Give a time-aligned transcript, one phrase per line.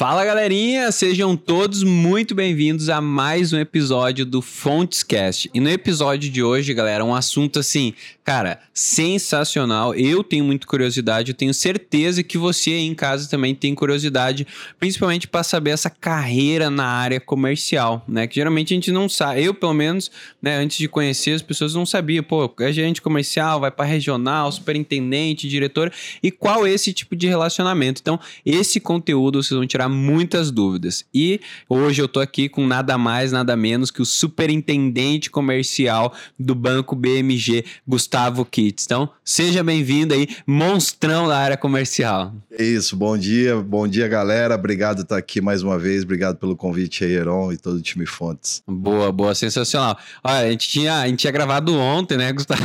[0.00, 5.50] Fala galerinha, sejam todos muito bem-vindos a mais um episódio do Fontescast.
[5.52, 7.92] E no episódio de hoje, galera, um assunto assim,
[8.24, 9.94] cara, sensacional.
[9.94, 14.46] Eu tenho muita curiosidade, eu tenho certeza que você aí em casa também tem curiosidade,
[14.78, 18.26] principalmente para saber essa carreira na área comercial, né?
[18.26, 21.74] Que geralmente a gente não sabe, eu pelo menos, né, antes de conhecer as pessoas
[21.74, 25.92] não sabia, pô, é gerente comercial, vai para regional, superintendente, diretor,
[26.22, 28.00] e qual esse tipo de relacionamento.
[28.00, 31.04] Então, esse conteúdo vocês vão tirar muitas dúvidas.
[31.12, 36.54] E hoje eu tô aqui com nada mais, nada menos que o superintendente comercial do
[36.54, 38.84] Banco BMG, Gustavo Kitts.
[38.84, 42.34] Então, seja bem-vindo aí, monstrão da área comercial.
[42.50, 44.54] É isso, bom dia, bom dia, galera.
[44.54, 46.02] Obrigado por estar aqui mais uma vez.
[46.02, 48.62] Obrigado pelo convite aí, Heron e todo o time Fontes.
[48.66, 49.96] Boa, boa, sensacional.
[50.22, 52.60] Olha, a gente tinha, a gente tinha gravado ontem, né, Gustavo?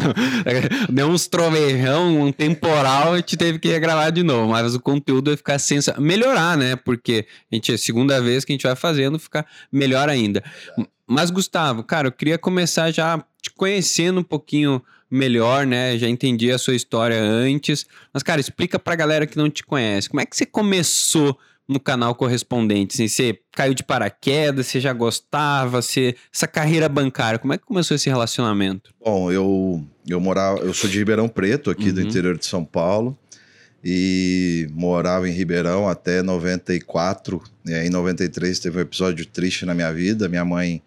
[0.92, 5.32] Deu uns trovejão, um temporal, a gente teve que gravar de novo, mas o conteúdo
[5.32, 6.02] vai ficar sensacional.
[6.02, 6.76] Melhorar, né?
[6.76, 10.10] Porque porque a gente é a segunda vez que a gente vai fazendo, ficar melhor
[10.10, 10.44] ainda.
[11.08, 15.98] Mas, Gustavo, cara, eu queria começar já te conhecendo um pouquinho melhor, né?
[15.98, 17.86] Já entendi a sua história antes.
[18.12, 20.10] Mas, cara, explica pra galera que não te conhece.
[20.10, 22.96] Como é que você começou no canal correspondente?
[22.96, 26.16] Assim, você caiu de paraquedas, você já gostava, você...
[26.34, 28.92] essa carreira bancária, como é que começou esse relacionamento?
[29.04, 31.94] Bom, eu, eu morava, eu sou de Ribeirão Preto, aqui uhum.
[31.94, 33.18] do interior de São Paulo
[33.88, 37.40] e morava em Ribeirão até 94.
[37.64, 40.28] E aí, em 93 teve um episódio triste na minha vida.
[40.28, 40.82] Minha mãe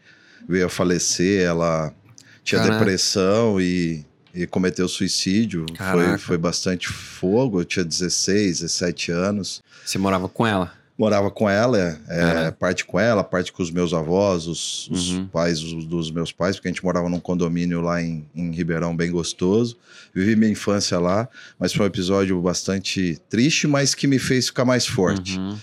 [0.48, 1.94] veio a falecer, ela
[2.42, 2.80] tinha Caraca.
[2.80, 4.04] depressão e,
[4.34, 5.64] e cometeu suicídio.
[5.76, 7.60] Foi, foi bastante fogo.
[7.60, 9.62] Eu tinha 16, 17 anos.
[9.84, 10.72] Você morava com ela?
[10.98, 15.10] Morava com ela, é, é, parte com ela, parte com os meus avós, os, os
[15.12, 15.28] uhum.
[15.28, 18.96] pais os, dos meus pais, porque a gente morava num condomínio lá em, em, Ribeirão
[18.96, 19.78] bem gostoso.
[20.12, 24.64] Vivi minha infância lá, mas foi um episódio bastante triste, mas que me fez ficar
[24.64, 25.38] mais forte.
[25.38, 25.56] Uhum.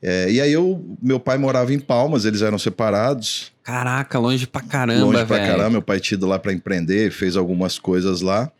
[0.00, 3.52] É, e aí eu, meu pai morava em Palmas, eles eram separados.
[3.62, 5.50] Caraca, longe pra caramba, Longe pra véio.
[5.50, 8.50] caramba, meu pai tinha ido lá para empreender, fez algumas coisas lá.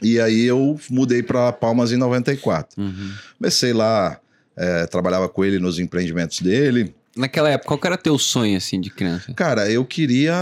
[0.00, 2.80] E aí eu mudei para Palmas em 94.
[2.80, 3.12] Uhum.
[3.38, 4.20] Comecei lá
[4.58, 6.94] é, trabalhava com ele nos empreendimentos dele.
[7.16, 9.32] Naquela época, qual era teu sonho, assim, de criança?
[9.34, 10.34] Cara, eu queria...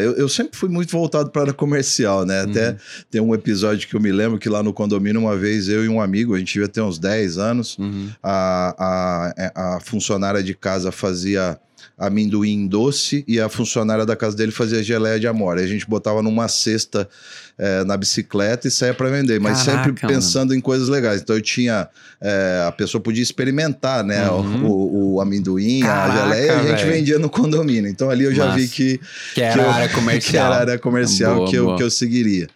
[0.00, 2.42] Eu, eu sempre fui muito voltado para a comercial, né?
[2.42, 2.50] Uhum.
[2.50, 2.76] Até
[3.10, 5.88] tem um episódio que eu me lembro que lá no condomínio, uma vez, eu e
[5.88, 8.08] um amigo, a gente devia ter uns 10 anos, uhum.
[8.22, 8.74] a,
[9.36, 11.58] a, a funcionária de casa fazia
[11.98, 15.62] amendoim doce e a funcionária da casa dele fazia geleia de amora.
[15.62, 17.08] a gente botava numa cesta
[17.58, 20.58] é, na bicicleta e saia para vender, mas Caraca, sempre pensando mano.
[20.58, 21.22] em coisas legais.
[21.22, 21.88] Então eu tinha.
[22.20, 24.28] É, a pessoa podia experimentar, né?
[24.30, 24.66] Uhum.
[24.66, 27.88] O, o, amendoim, Caraca, a geleia, e a gente vendia no condomínio.
[27.88, 28.58] Então ali eu já Nossa.
[28.58, 29.00] vi que.
[29.34, 30.26] Que era que eu, área comercial.
[30.26, 32.48] Que era área comercial boa, que, eu, que eu seguiria.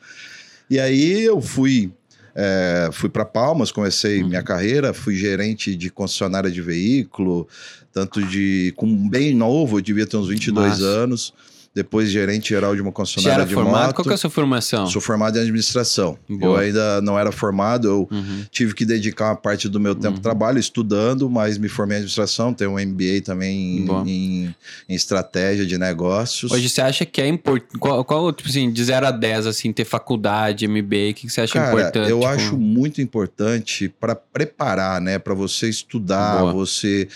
[0.69, 1.91] E aí eu fui.
[2.35, 4.29] É, fui para Palmas, comecei uhum.
[4.29, 7.49] minha carreira, fui gerente de concessionária de veículo,
[7.93, 10.85] tanto de com bem novo, eu devia ter uns 22 Massa.
[10.85, 11.35] anos
[11.72, 13.86] depois gerente geral de uma concessionária de formado?
[13.86, 13.94] moto.
[13.94, 14.86] Qual que é a sua formação?
[14.88, 16.19] Sou formado em administração.
[16.28, 16.42] Boa.
[16.42, 18.44] Eu ainda não era formado, eu uhum.
[18.50, 20.22] tive que dedicar uma parte do meu tempo uhum.
[20.22, 24.54] trabalho estudando, mas me formei em administração, tenho um MBA também em, em,
[24.88, 26.50] em, estratégia de negócios.
[26.50, 29.72] Hoje você acha que é importante, qual, qual, tipo assim, de 0 a 10, assim,
[29.72, 32.10] ter faculdade, MBA, o que você acha Cara, importante?
[32.10, 32.32] eu tipo...
[32.32, 36.52] acho muito importante para preparar, né, para você estudar, Boa.
[36.52, 37.06] você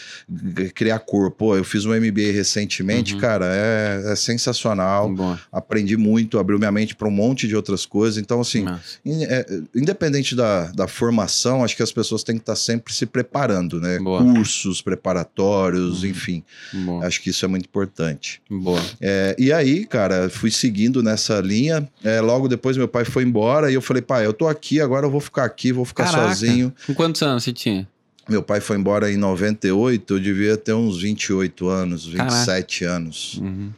[0.74, 1.56] criar corpo.
[1.56, 3.20] eu fiz um MBA recentemente, uhum.
[3.20, 5.12] cara, é, é sensacional sensacional.
[5.50, 8.18] Aprendi muito, abriu minha mente para um monte de outras coisas.
[8.18, 8.66] Então, assim,
[9.04, 13.06] in, é, independente da, da formação, acho que as pessoas têm que estar sempre se
[13.06, 13.98] preparando, né?
[13.98, 14.22] Boa.
[14.22, 16.10] Cursos preparatórios, uhum.
[16.10, 16.44] enfim.
[16.72, 17.06] Boa.
[17.06, 18.42] Acho que isso é muito importante.
[18.50, 18.80] Boa.
[19.00, 21.88] É, e aí, cara, fui seguindo nessa linha.
[22.02, 25.06] É, logo depois, meu pai foi embora e eu falei, pai, eu tô aqui, agora
[25.06, 26.28] eu vou ficar aqui, vou ficar Caraca.
[26.28, 26.72] sozinho.
[26.86, 27.88] Com quantos anos você tinha?
[28.28, 32.96] Meu pai foi embora em 98, eu devia ter uns 28 anos, 27 Caraca.
[32.96, 33.38] anos.
[33.38, 33.70] Uhum.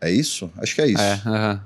[0.00, 0.50] É isso?
[0.58, 1.02] Acho que é isso.
[1.02, 1.60] É, uh -huh.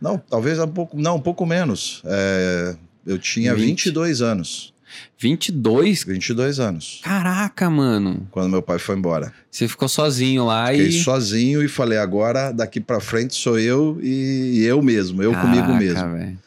[0.00, 2.02] Não, talvez um pouco, não, um pouco menos.
[2.04, 2.76] É,
[3.06, 3.86] eu tinha 20.
[3.86, 4.74] 22 anos.
[5.18, 6.04] 22?
[6.04, 7.00] 22 anos.
[7.02, 8.28] Caraca, mano.
[8.30, 9.32] Quando meu pai foi embora.
[9.50, 10.86] Você ficou sozinho lá Fiquei e.
[10.86, 15.50] Fiquei sozinho e falei: agora daqui para frente sou eu e eu mesmo, eu Caraca,
[15.50, 16.38] comigo mesmo.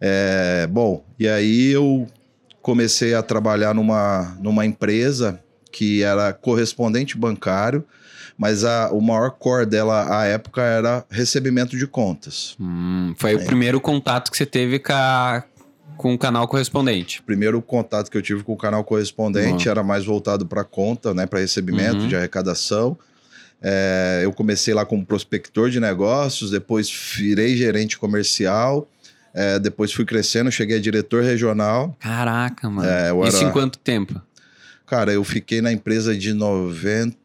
[0.00, 2.08] É, bom, e aí eu
[2.60, 5.40] comecei a trabalhar numa, numa empresa
[5.70, 7.84] que era correspondente bancário
[8.36, 12.56] mas a, o maior core dela à época era recebimento de contas.
[12.60, 13.36] Hum, foi é.
[13.36, 15.42] o primeiro contato que você teve com, a,
[15.96, 17.20] com o canal correspondente?
[17.20, 19.72] O primeiro contato que eu tive com o canal correspondente uhum.
[19.72, 22.08] era mais voltado para conta, né, para recebimento uhum.
[22.08, 22.98] de arrecadação.
[23.62, 28.88] É, eu comecei lá como prospector de negócios, depois virei gerente comercial.
[29.34, 31.96] É, depois fui crescendo, cheguei a diretor regional.
[31.98, 32.88] Caraca, mano.
[32.88, 33.28] É, era...
[33.28, 34.20] Isso em quanto tempo?
[34.84, 37.16] Cara, eu fiquei na empresa de 90.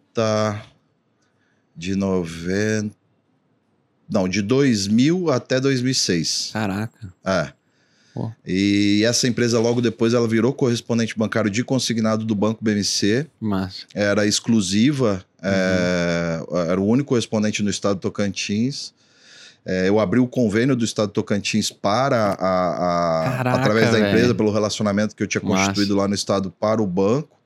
[1.77, 2.95] De 90.
[4.09, 6.49] Não, de 2000 até 2006.
[6.53, 7.13] Caraca.
[7.25, 7.51] É.
[8.17, 8.31] Pô.
[8.45, 13.27] E essa empresa, logo depois, ela virou correspondente bancário de consignado do Banco BMC.
[13.39, 15.49] Mas Era exclusiva, uhum.
[15.49, 18.91] é, era o único correspondente no estado de Tocantins.
[19.63, 23.99] É, eu abri o convênio do estado de Tocantins para a, a Caraca, através da
[23.99, 26.03] empresa, pelo relacionamento que eu tinha constituído Nossa.
[26.03, 27.36] lá no estado para o banco.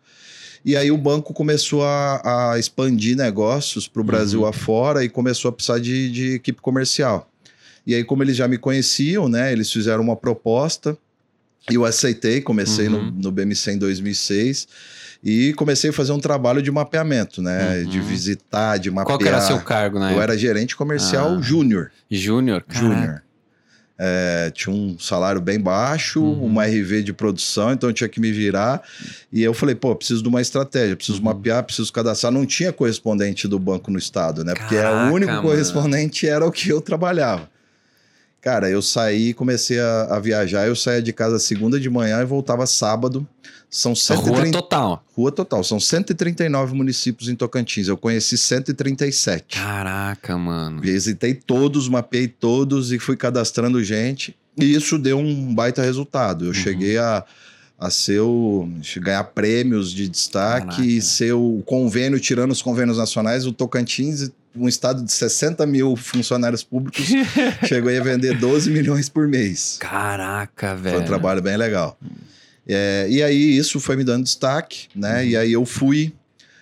[0.63, 4.48] E aí o banco começou a, a expandir negócios para o Brasil uhum.
[4.48, 7.28] afora e começou a precisar de, de, equipe comercial.
[7.86, 9.52] E aí, como eles já me conheciam, né?
[9.52, 10.96] Eles fizeram uma proposta
[11.69, 13.06] e eu aceitei, comecei uhum.
[13.06, 14.68] no, no BMC em 2006
[15.24, 17.80] e comecei a fazer um trabalho de mapeamento, né?
[17.80, 17.90] Uhum.
[17.90, 19.06] De visitar, de mapear.
[19.06, 20.13] Qual que era seu cargo, né?
[20.13, 21.42] Eu era gerente comercial ah.
[21.42, 21.92] júnior.
[22.10, 22.63] Júnior?
[22.69, 23.24] Júnior.
[24.03, 26.45] É, tinha um salário bem baixo, uhum.
[26.45, 28.81] uma RV de produção, então eu tinha que me virar.
[29.31, 31.25] E eu falei, pô, preciso de uma estratégia, preciso uhum.
[31.25, 32.33] mapear, preciso cadastrar.
[32.33, 34.56] Não tinha correspondente do banco no estado, né?
[34.56, 35.44] Porque o único mano.
[35.44, 37.48] correspondente era o que eu trabalhava.
[38.42, 40.66] Cara, eu saí e comecei a, a, viajar.
[40.66, 43.28] Eu saía de casa segunda de manhã e voltava sábado.
[43.70, 44.42] São 130...
[44.42, 45.06] Rua total.
[45.16, 45.64] Rua total.
[45.64, 47.88] São 139 municípios em Tocantins.
[47.88, 49.60] Eu conheci 137.
[49.60, 50.82] Caraca, mano.
[50.82, 54.36] Visitei todos, mapeei todos e fui cadastrando gente.
[54.58, 56.46] E isso deu um baita resultado.
[56.46, 56.54] Eu uhum.
[56.56, 57.24] cheguei a,
[57.81, 60.86] a ser o, ganhar prêmios de destaque Caraca.
[60.86, 65.95] e ser o convênio, tirando os convênios nacionais, o Tocantins um estado de 60 mil
[65.95, 67.06] funcionários públicos
[67.66, 69.78] chegou a vender 12 milhões por mês.
[69.80, 70.95] Caraca, velho.
[70.95, 71.98] Foi um trabalho bem legal.
[72.68, 75.22] É, e aí isso foi me dando destaque, né?
[75.22, 75.27] Uhum.
[75.27, 76.13] E aí eu fui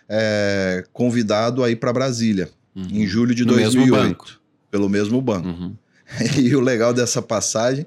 [0.07, 2.87] é, convidado a ir para Brasília uhum.
[2.91, 3.97] em julho de no 2008.
[3.97, 4.39] Mesmo.
[4.71, 5.49] Pelo mesmo banco.
[5.49, 5.75] Uhum.
[6.37, 7.85] E o legal dessa passagem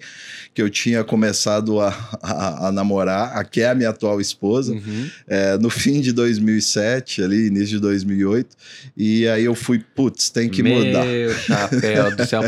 [0.54, 1.88] que eu tinha começado a,
[2.20, 5.10] a, a namorar, a que é a minha atual esposa, uhum.
[5.26, 8.54] é, no fim de 2007, ali, início de 2008.
[8.94, 11.06] E aí eu fui, putz, tem que Meu mudar.
[11.06, 12.43] Meu chapéu do céu.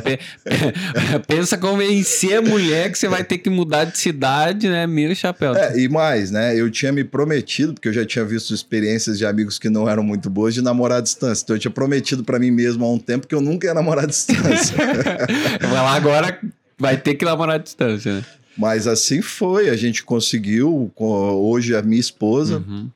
[1.26, 4.86] Pensa convencer a mulher que você vai ter que mudar de cidade, né?
[4.86, 5.54] Meu chapéu.
[5.54, 6.58] É, e mais, né?
[6.58, 10.02] Eu tinha me prometido, porque eu já tinha visto experiências de amigos que não eram
[10.02, 11.42] muito boas, de namorar à distância.
[11.42, 14.04] Então eu tinha prometido para mim mesmo há um tempo que eu nunca ia namorar
[14.04, 14.76] à distância.
[15.62, 16.38] vai lá agora
[16.78, 18.24] Vai ter que namorar à distância, né?
[18.56, 20.92] Mas assim foi, a gente conseguiu.
[20.96, 22.88] Hoje a minha esposa, uhum.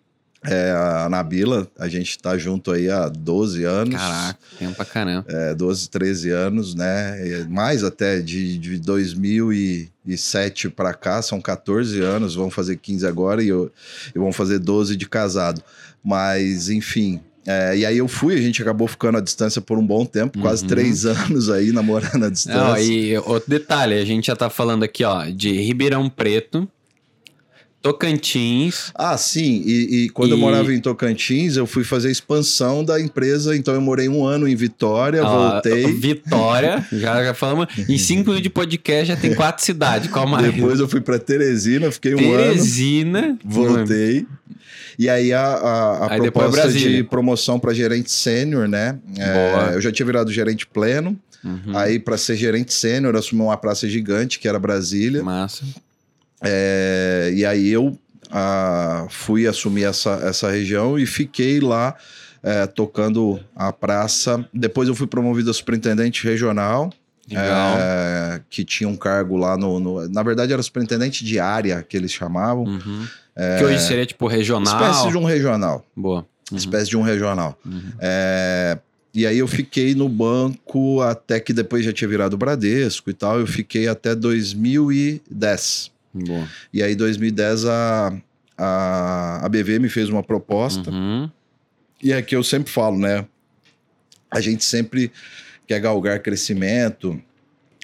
[0.45, 3.95] é, a Nabila, a gente tá junto aí há 12 anos.
[3.97, 5.27] Caraca, tempo pra caramba.
[5.29, 7.47] É, 12, 13 anos, né?
[7.49, 13.49] Mais até de, de 2007 para cá, são 14 anos, vão fazer 15 agora e
[13.49, 13.73] eu,
[14.15, 15.63] eu vou fazer 12 de casado.
[16.05, 19.87] Mas, enfim, é, e aí eu fui, a gente acabou ficando à distância por um
[19.87, 20.43] bom tempo, uhum.
[20.43, 22.62] quase três anos aí namorando à distância.
[22.62, 26.69] Não, e outro detalhe, a gente já tá falando aqui, ó, de Ribeirão Preto,
[27.81, 28.91] Tocantins.
[28.95, 29.62] Ah, sim.
[29.65, 30.33] E, e quando e...
[30.33, 33.56] eu morava em Tocantins, eu fui fazer a expansão da empresa.
[33.56, 35.87] Então eu morei um ano em Vitória, ah, voltei.
[35.93, 37.67] Vitória, já, já falamos.
[37.89, 40.11] Em cinco minutos de podcast já tem quatro cidades.
[40.11, 40.53] Qual mais?
[40.53, 43.37] Depois eu fui para Teresina, fiquei um Teresina, ano.
[43.37, 43.39] Teresina.
[43.44, 44.27] Voltei.
[44.99, 48.99] E aí a, a, a aí proposta de promoção para gerente sênior, né?
[49.19, 51.19] É, eu já tinha virado gerente pleno.
[51.44, 51.76] Uhum.
[51.76, 55.22] Aí, para ser gerente sênior, assumi uma praça gigante, que era Brasília.
[55.22, 55.65] Massa.
[56.43, 57.98] É, e aí eu
[58.31, 61.96] a, fui assumir essa, essa região e fiquei lá
[62.43, 64.44] é, tocando a praça.
[64.53, 66.93] Depois eu fui promovido a superintendente regional.
[67.31, 71.94] É, que tinha um cargo lá no, no, Na verdade, era superintendente de área que
[71.94, 72.65] eles chamavam.
[72.65, 73.06] Uhum.
[73.39, 74.75] É, que hoje seria tipo regional.
[74.75, 75.87] Espécie de um regional.
[75.95, 76.27] Boa.
[76.51, 76.59] Uhum.
[76.59, 77.57] Espécie de um regional.
[77.65, 77.93] Uhum.
[78.01, 78.79] É,
[79.15, 83.39] e aí eu fiquei no banco até que depois já tinha virado Bradesco e tal.
[83.39, 85.91] Eu fiquei até 2010.
[86.13, 86.49] Boa.
[86.73, 88.13] E aí, em 2010, a,
[88.57, 90.91] a, a BV me fez uma proposta.
[90.91, 91.31] Uhum.
[92.03, 93.25] E é que eu sempre falo, né?
[94.31, 95.13] A gente sempre
[95.67, 97.21] quer galgar crescimento.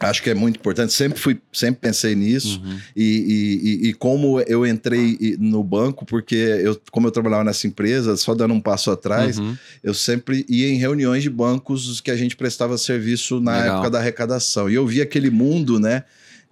[0.00, 0.92] Acho que é muito importante.
[0.92, 2.60] Sempre fui, sempre pensei nisso.
[2.64, 2.78] Uhum.
[2.96, 8.16] E, e, e, como eu entrei no banco, porque eu, como eu trabalhava nessa empresa,
[8.16, 9.56] só dando um passo atrás, uhum.
[9.82, 13.74] eu sempre ia em reuniões de bancos que a gente prestava serviço na Legal.
[13.74, 14.68] época da arrecadação.
[14.68, 16.04] E eu via aquele mundo, né?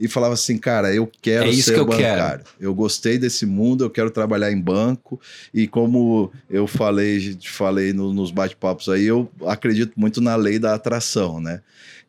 [0.02, 2.44] e falava assim, cara, eu quero é ser que eu bancário.
[2.44, 2.56] Quero.
[2.58, 5.20] Eu gostei desse mundo, eu quero trabalhar em banco.
[5.54, 10.74] E como eu falei, falei no, nos bate-papos aí, eu acredito muito na lei da
[10.74, 11.60] atração, né?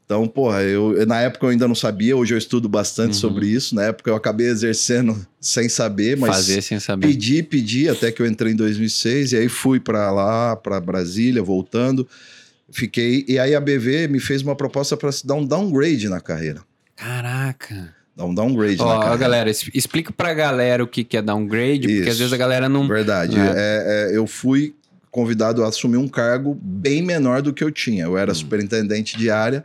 [0.05, 3.19] Então, porra, eu, na época eu ainda não sabia, hoje eu estudo bastante uhum.
[3.19, 3.73] sobre isso.
[3.73, 7.07] Na época eu acabei exercendo sem saber, mas fazer sem saber.
[7.07, 11.41] Pedi, pedi até que eu entrei em 2006 e aí fui para lá, para Brasília,
[11.41, 12.07] voltando.
[12.69, 16.19] Fiquei e aí a BV me fez uma proposta para se dar um downgrade na
[16.19, 16.61] carreira.
[16.95, 17.93] Caraca.
[18.15, 19.17] Dá um downgrade Ó, na carreira.
[19.17, 22.09] galera, explica pra galera o que, que é downgrade, porque Isso.
[22.11, 22.87] às vezes a galera não.
[22.87, 23.35] Verdade.
[23.37, 23.41] É.
[23.41, 24.75] É, é, eu fui
[25.13, 28.05] convidado a assumir um cargo bem menor do que eu tinha.
[28.05, 28.35] Eu era Hum.
[28.35, 29.63] superintendente de área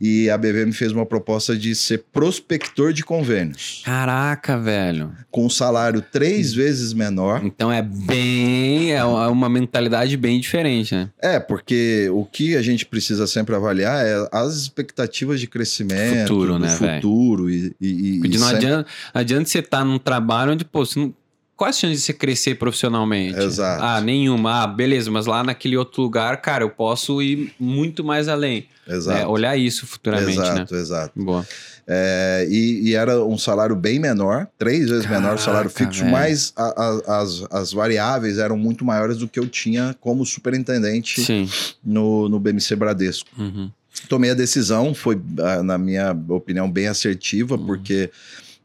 [0.00, 5.12] e a BV me fez uma proposta de ser prospector de convênios, Caraca, velho.
[5.30, 7.40] com um salário três vezes menor.
[7.44, 8.92] Então é bem.
[8.92, 11.08] É uma uma mentalidade bem diferente, né?
[11.22, 16.58] É, porque o que a gente precisa sempre avaliar é as expectativas de crescimento, Futuro,
[16.58, 20.84] né, futuro e, e, e não sempre- adianta, adianta você estar num trabalho onde, pô,
[20.84, 21.14] você não.
[21.60, 23.38] Qual a chance de você crescer profissionalmente?
[23.38, 23.84] Exato.
[23.84, 24.62] Ah, nenhuma.
[24.62, 28.66] Ah, beleza, mas lá naquele outro lugar, cara, eu posso ir muito mais além.
[28.88, 29.18] Exato.
[29.18, 30.42] É, olhar isso futuramente, né?
[30.54, 31.22] exato, exato.
[31.22, 31.46] Boa.
[31.86, 36.00] É, e, e era um salário bem menor, três vezes menor o salário Caraca, fixo,
[36.00, 36.12] velho.
[36.12, 41.20] mas a- a- as, as variáveis eram muito maiores do que eu tinha como superintendente
[41.20, 41.46] Sim.
[41.84, 43.28] no, no BMC Bradesco.
[43.38, 43.70] Uhum.
[44.08, 47.66] Tomei a decisão, foi, ah, na minha opinião, bem assertiva, Uhum.
[47.66, 48.10] porque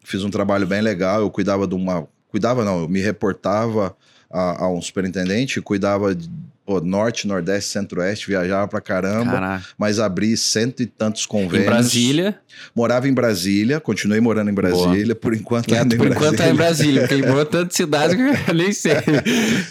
[0.01, 2.07] fiz um trabalho bem legal, eu cuidava de uma...
[2.35, 3.95] Cuidava não, eu me reportava
[4.29, 6.29] a, a um superintendente, cuidava de
[6.65, 9.65] pô, norte, nordeste, centro-oeste, viajava pra caramba, Caraca.
[9.77, 11.69] mas abri cento e tantos Em convênios.
[11.69, 12.37] Brasília.
[12.75, 16.49] Morava em Brasília, continuei morando em Brasília, por enquanto É, ainda por em enquanto é
[16.49, 18.95] em Brasília, porque morou tantas cidades que eu nem sei.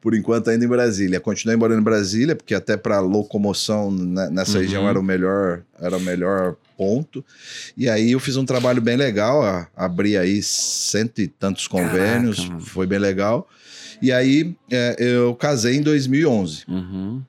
[0.00, 1.18] Por enquanto ainda em Brasília.
[1.20, 4.60] Continuei morando em Brasília, porque até para locomoção nessa Uhum.
[4.62, 7.24] região era o melhor, era o melhor ponto.
[7.76, 12.60] E aí eu fiz um trabalho bem legal, abri aí cento e tantos convênios, Caraca,
[12.60, 13.48] foi bem legal.
[14.02, 16.64] E aí é, eu casei em 2011.
[16.68, 17.22] Uhum.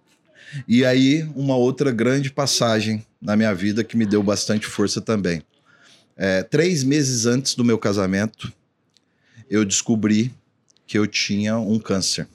[0.67, 5.43] E aí, uma outra grande passagem na minha vida que me deu bastante força também.
[6.15, 8.51] É, três meses antes do meu casamento,
[9.49, 10.33] eu descobri
[10.85, 12.27] que eu tinha um câncer.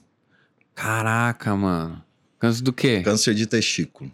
[0.75, 2.03] Caraca, mano.
[2.43, 3.01] Câncer do quê?
[3.05, 4.11] Câncer de testículo.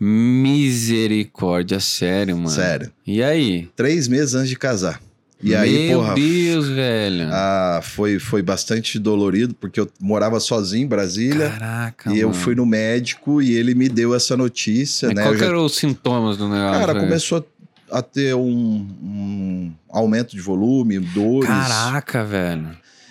[0.00, 2.48] Misericórdia, sério, mano.
[2.48, 2.92] Sério.
[3.04, 3.68] E aí?
[3.74, 5.00] Três meses antes de casar.
[5.42, 7.28] E aí, Meu porra, Deus, velho.
[7.32, 11.50] ah, foi, foi bastante dolorido, porque eu morava sozinho em Brasília.
[11.50, 12.40] Caraca, e eu mano.
[12.40, 15.22] fui no médico e ele me deu essa notícia, Mas né?
[15.24, 16.78] Qual Eu já- eram os sintomas do negócio?
[16.78, 17.04] Cara, velho?
[17.06, 17.44] começou
[17.90, 21.48] a ter um, um aumento de volume, dores.
[21.48, 22.70] Caraca, velho.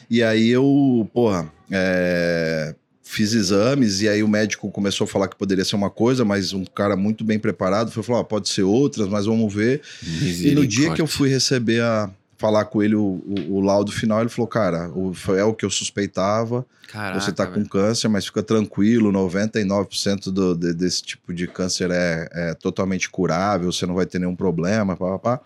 [0.10, 2.74] E aí eu, porra, é,
[3.12, 6.54] fiz exames e aí o médico começou a falar que poderia ser uma coisa, mas
[6.54, 9.82] um cara muito bem preparado foi falar, ah, pode ser outras, mas vamos ver.
[10.02, 13.92] E no dia que eu fui receber a falar com ele o, o- o laudo
[13.92, 17.56] final, ele falou, cara, o, foi- é o que eu suspeitava, Caraca, você tá com
[17.56, 17.70] velho.
[17.70, 23.72] câncer, mas fica tranquilo, 99% do, de- desse tipo de câncer é, é totalmente curável,
[23.72, 25.42] você não vai ter nenhum problema, pá, pá, pá.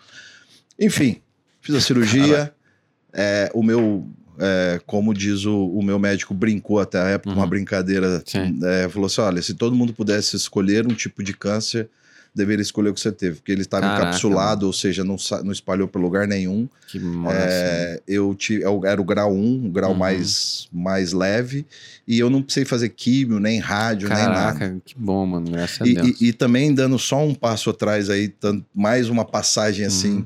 [0.79, 1.21] Enfim,
[1.61, 2.53] fiz a cirurgia,
[3.11, 4.07] é, o meu...
[4.39, 7.37] é, como diz o, o meu médico, brincou até a época, Uhum.
[7.37, 8.23] uma brincadeira.
[8.63, 11.87] É, falou assim: olha, se todo mundo pudesse escolher um tipo de câncer,
[12.33, 15.51] deveria escolher o que você teve, porque ele estava Caraca, encapsulado, ou seja, não, não
[15.53, 16.67] espalhou para lugar nenhum.
[16.85, 17.33] Que massa.
[17.37, 19.97] É, eu tive, eu era o grau 1, o grau Uhum.
[19.97, 21.65] mais, mais leve,
[22.05, 24.59] e eu não precisei fazer químio, nem rádio, nem nada.
[24.59, 25.49] Caraca, que bom, mano.
[25.49, 26.21] Graças a E, Deus.
[26.21, 30.15] e- e também dando só um passo atrás aí, tan- mais uma passagem assim.
[30.17, 30.25] Uhum.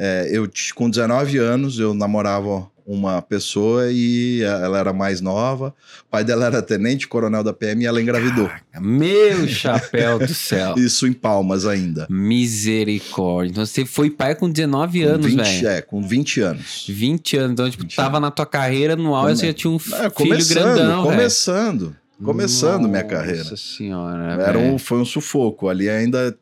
[0.00, 5.74] é, eu com 19 anos eu namorava uma pessoa e ela era mais nova.
[6.06, 8.50] O pai dela era tenente coronel da PM e ela engravidou.
[8.80, 10.74] Meu chapéu do céu.
[10.80, 12.06] Isso em Palmas ainda.
[12.08, 13.50] Misericórdia.
[13.50, 15.68] Então você foi pai com 19 Com anos, 20, velho.
[15.68, 16.86] É, com 20 anos.
[16.88, 17.52] 20 anos.
[17.52, 19.78] Então, tipo, 20 tava na tua carreira no auge, Come- você já tinha um É,
[19.80, 23.38] filho começando, grandão, começando, começando minha carreira.
[23.44, 25.68] Nossa senhora, Era um, foi um sufoco.
[25.68, 26.34] Ali ainda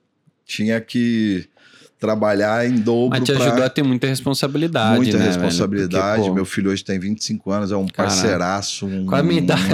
[0.45, 1.45] tinha que
[1.99, 6.17] trabalhar em dobro Mas te pra- ajudou a ter muita responsabilidade, muita né, responsabilidade.
[6.17, 8.15] Porque, pô, Meu filho hoje tem 25 anos, é um Caraca.
[8.15, 9.15] parceiraço, um, um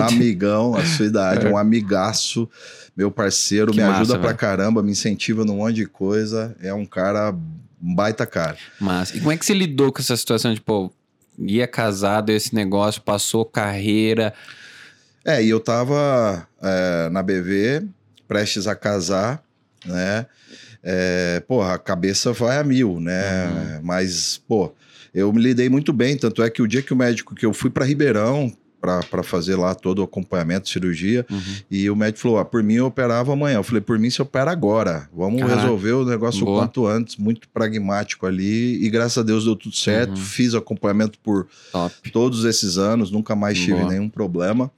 [0.02, 1.50] amigão, a sua idade, É.
[1.50, 2.48] um amigaço,
[2.96, 4.38] meu parceiro, Que me massa, ajuda pra velho.
[4.38, 6.54] caramba, me incentiva num monte de coisa.
[6.62, 7.34] É um cara
[7.82, 8.56] um baita cara.
[8.80, 10.92] Mas, e como é que você lidou com essa situação de, pô,
[11.38, 14.32] ia casado, esse negócio, passou carreira.
[15.24, 17.82] É, e eu tava é, na BV,
[18.28, 19.42] prestes a casar,
[19.84, 20.26] né?
[20.82, 23.80] É, porra, a cabeça vai a mil, né?
[23.82, 24.72] Mas, pô,
[25.14, 26.16] eu me lidei muito bem.
[26.16, 29.54] Tanto é que o dia que o médico, que eu fui para Ribeirão para fazer
[29.54, 31.40] lá todo o acompanhamento, cirurgia, Uhum.
[31.70, 33.58] e o médico falou: ah, por mim eu operava amanhã.
[33.58, 35.08] Eu falei: por mim você opera agora.
[35.14, 35.60] Vamos Caraca.
[35.60, 36.56] resolver o negócio Boa.
[36.56, 38.84] o quanto antes, muito pragmático ali.
[38.84, 40.10] E graças a Deus deu tudo certo.
[40.10, 40.16] Uhum.
[40.16, 41.94] Fiz acompanhamento por Top.
[42.10, 43.88] todos esses anos, nunca mais tive Boa.
[43.88, 44.68] nenhum problema.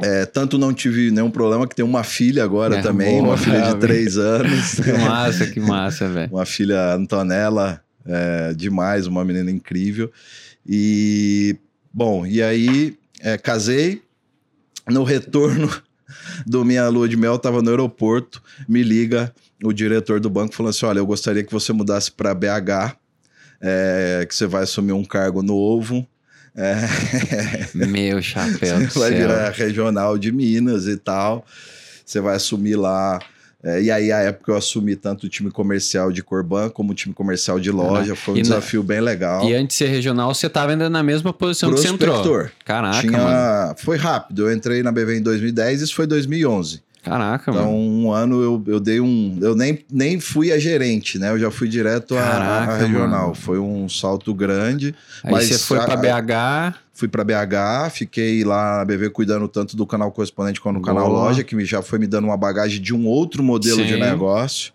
[0.00, 3.36] É, tanto não tive nenhum problema que tem uma filha agora É, também, boa, uma
[3.36, 4.74] filha de três anos.
[4.80, 6.32] Que massa, que massa, velho.
[6.32, 10.10] uma filha Antonella, é, demais, uma menina incrível.
[10.66, 11.56] E,
[11.92, 14.02] bom, e aí é, casei.
[14.88, 15.68] No retorno
[16.46, 20.70] do minha lua de mel, estava no aeroporto, me liga o diretor do banco falando
[20.70, 22.96] assim: olha, eu gostaria que você mudasse para BH
[23.60, 26.06] é, que você vai assumir um cargo novo.
[26.56, 26.76] É...
[27.86, 28.80] Meu chapéu.
[28.80, 31.44] Você vai virar regional de Minas e tal.
[32.04, 33.18] Você vai assumir lá
[33.62, 36.94] é, e aí, a época, eu assumi tanto o time comercial de Corban como o
[36.94, 38.14] time comercial de loja.
[38.14, 38.86] Foi um e desafio na...
[38.86, 39.48] bem legal.
[39.48, 41.98] E antes de ser regional, você estava ainda na mesma posição Prospector.
[41.98, 42.50] que você entrou.
[42.64, 43.74] Caraca, Tinha...
[43.78, 44.48] Foi rápido.
[44.48, 46.82] Eu entrei na BV em 2010 e isso foi 2011.
[47.08, 47.76] Caraca, então, mano.
[47.76, 49.38] um ano eu, eu dei um.
[49.40, 51.30] Eu nem, nem fui a gerente, né?
[51.30, 53.22] Eu já fui direto à regional.
[53.22, 53.34] Mano.
[53.34, 54.94] Foi um salto grande.
[55.24, 56.76] Aí mas você foi para BH.
[56.92, 61.08] Fui para BH, fiquei lá na BV cuidando tanto do canal correspondente quanto do canal
[61.08, 63.86] loja, que já foi me dando uma bagagem de um outro modelo Sim.
[63.86, 64.72] de negócio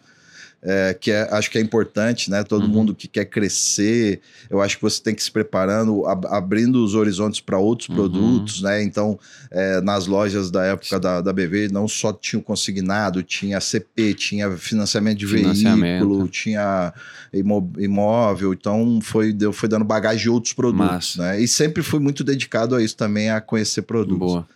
[0.66, 2.42] é, que é, acho que é importante, né?
[2.42, 2.70] Todo uhum.
[2.70, 6.96] mundo que quer crescer, eu acho que você tem que se preparando, ab abrindo os
[6.96, 7.96] horizontes para outros uhum.
[7.96, 8.82] produtos, né?
[8.82, 9.20] Então,
[9.52, 14.14] é, nas lojas da época da, da BV, não só tinha o consignado, tinha CP,
[14.14, 16.94] tinha financiamento de veículo, tinha
[17.34, 21.24] imó imóvel, então foi, deu, foi dando bagagem de outros produtos, Massa.
[21.24, 21.42] né?
[21.42, 24.18] E sempre fui muito dedicado a isso também, a conhecer produtos.
[24.18, 24.48] Boa.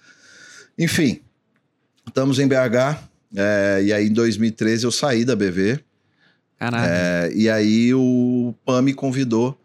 [0.80, 1.20] Enfim,
[2.08, 2.98] estamos em BH,
[3.36, 5.80] é, e aí em 2013 eu saí da BV,
[6.60, 6.88] Caraca.
[6.88, 9.60] É, e aí o PAN me convidou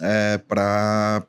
[0.00, 1.24] é, para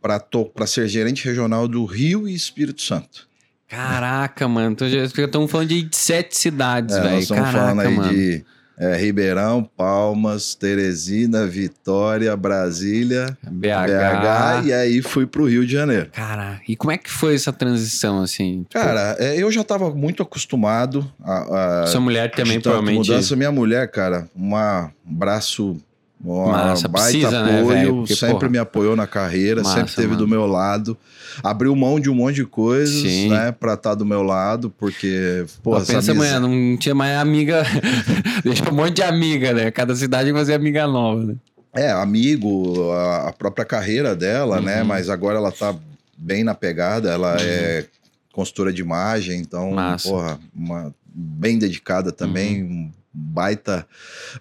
[0.00, 3.28] para ser gerente regional do Rio e Espírito Santo.
[3.68, 4.74] Caraca, mano.
[4.80, 7.18] Estamos falando de sete cidades, é, velho.
[7.18, 8.10] Estamos falando aí mano.
[8.10, 8.44] de
[8.78, 14.62] é, Ribeirão, Palmas, Teresina, Vitória, Brasília, BH.
[14.62, 16.08] BH e aí fui para o Rio de Janeiro.
[16.12, 18.64] Cara, e como é que foi essa transição assim?
[18.68, 18.84] Tipo...
[18.84, 23.10] Cara, é, eu já estava muito acostumado a, a Sua mulher também provavelmente.
[23.10, 25.76] Mudança minha mulher, cara, uma, um braço
[26.20, 29.90] uma Massa, baita precisa, né, apoio, né, sempre porra, me apoiou na carreira, massa, sempre
[29.90, 30.96] esteve do meu lado.
[31.42, 33.28] Abriu mão de um monte de coisas, Sim.
[33.28, 37.16] né, pra estar tá do meu lado, porque, pô, Pô pensa amanhã, não tinha mais
[37.18, 37.62] amiga,
[38.42, 39.70] deixa um monte de amiga, né?
[39.70, 41.36] Cada cidade fazer amiga nova, né?
[41.72, 44.78] É, amigo, a, a própria carreira dela, né, uhum.
[44.78, 44.82] né?
[44.82, 45.74] Mas agora ela tá
[46.16, 47.38] bem na pegada, ela uhum.
[47.40, 47.84] é
[48.32, 50.08] consultora de imagem, então, Massa.
[50.08, 52.68] porra, uma, bem dedicada também, uhum.
[52.70, 53.86] um baita,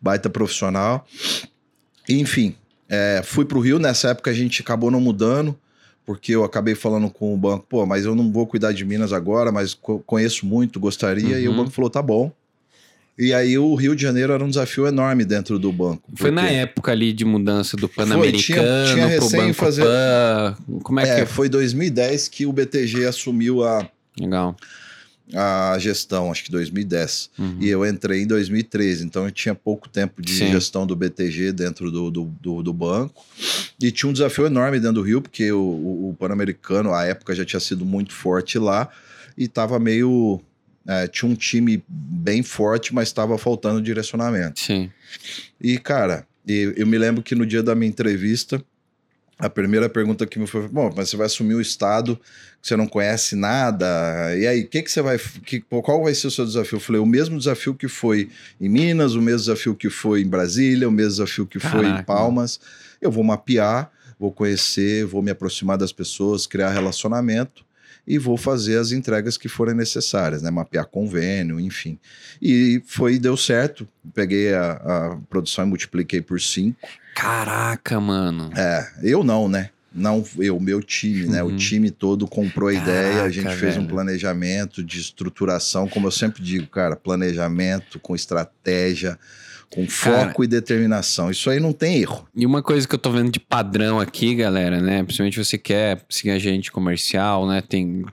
[0.02, 1.06] baita profissional.
[2.10, 2.56] Enfim,
[2.90, 5.58] é, fui para o Rio, nessa época a gente acabou não mudando,
[6.06, 9.12] porque eu acabei falando com o banco, pô, mas eu não vou cuidar de Minas
[9.12, 11.42] agora, mas co conheço muito, gostaria, uhum.
[11.42, 11.58] e o uhum.
[11.58, 12.32] banco falou, tá bom.
[13.20, 16.04] E aí o Rio de Janeiro era um desafio enorme dentro do banco.
[16.16, 19.84] Foi na época ali de mudança do Pan-Americano tinha, tinha pro Banco fazer...
[19.84, 20.58] Pan.
[20.84, 21.26] Como é, é que...
[21.26, 23.90] Foi 2010 que o BTG assumiu a...
[24.20, 24.56] Legal
[25.34, 27.30] a gestão, acho que 2010.
[27.38, 27.58] Uhum.
[27.60, 30.52] E eu entrei em 2013, então eu tinha pouco tempo de Sim.
[30.52, 33.26] gestão do BTG dentro do, do, do, do, banco.
[33.82, 37.36] E tinha um desafio enorme dentro do Rio, porque o, o, o Pan-Americano, à época,
[37.36, 38.90] já tinha sido muito forte lá
[39.38, 40.42] e estava meio.
[40.88, 44.62] É, tinha um time bem forte, mas estava faltando direcionamento.
[44.62, 44.90] Sim.
[45.60, 48.64] E, cara, eu me lembro que no dia da minha entrevista
[49.38, 52.20] a primeira pergunta que me foi: bom, mas você vai assumir o estado
[52.62, 56.28] que você não conhece nada, e aí, que que você vai, que, qual vai ser
[56.28, 56.78] o seu desafio?
[56.78, 60.28] Eu falei: o mesmo desafio que foi em Minas, o mesmo desafio que foi em
[60.28, 61.80] Brasília, o mesmo desafio que Caraca.
[61.80, 62.60] foi em Palmas.
[63.00, 67.67] Eu vou mapear, vou conhecer, vou me aproximar das pessoas, criar relacionamento
[68.08, 70.50] e vou fazer as entregas que forem necessárias, né?
[70.50, 72.00] Mapear convênio, enfim.
[72.42, 73.86] E foi, deu certo.
[74.14, 76.88] Peguei a, a produção e multipliquei por cinco.
[77.14, 78.50] Caraca, mano.
[78.56, 79.72] É, eu não, né?
[79.94, 81.32] Não eu, meu time, uhum.
[81.32, 81.44] né?
[81.44, 81.58] O uhum.
[81.58, 83.82] time todo comprou a ideia, a gente fez velho.
[83.82, 89.20] um planejamento de estruturação, como eu sempre digo, cara, planejamento com estratégia,
[89.74, 91.30] com foco cara, e determinação.
[91.30, 92.28] Isso aí não tem erro.
[92.36, 95.04] E uma coisa que eu tô vendo de padrão aqui, galera, né?
[95.04, 97.62] Principalmente você quer seguir agente comercial, né?
[97.62, 98.06] Tem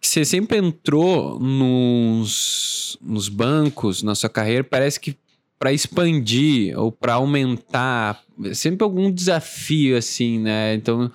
[0.00, 5.16] você sempre entrou nos, nos bancos na sua carreira, parece que
[5.58, 8.22] para expandir ou para aumentar,
[8.54, 10.74] sempre algum desafio assim, né?
[10.74, 11.10] Então,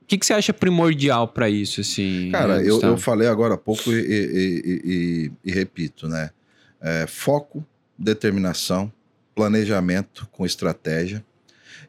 [0.00, 2.30] o que, que você acha primordial para isso, assim?
[2.30, 6.30] Cara, eu, eu falei agora há pouco e, e, e, e repito, né?
[6.80, 7.66] É, foco,
[8.02, 8.92] determinação,
[9.34, 11.24] planejamento com estratégia.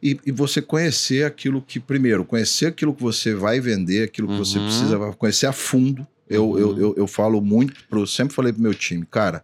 [0.02, 4.34] E, e, você conhecer aquilo que, primeiro, conhecer aquilo que você vai vender, aquilo que
[4.34, 4.43] uhum.
[4.43, 6.06] você precisa conhecer a fundo.
[6.30, 6.58] Eu, uhum.
[6.58, 9.43] eu, eu, eu, falo muito, pro, sempre falei pro meu time, cara,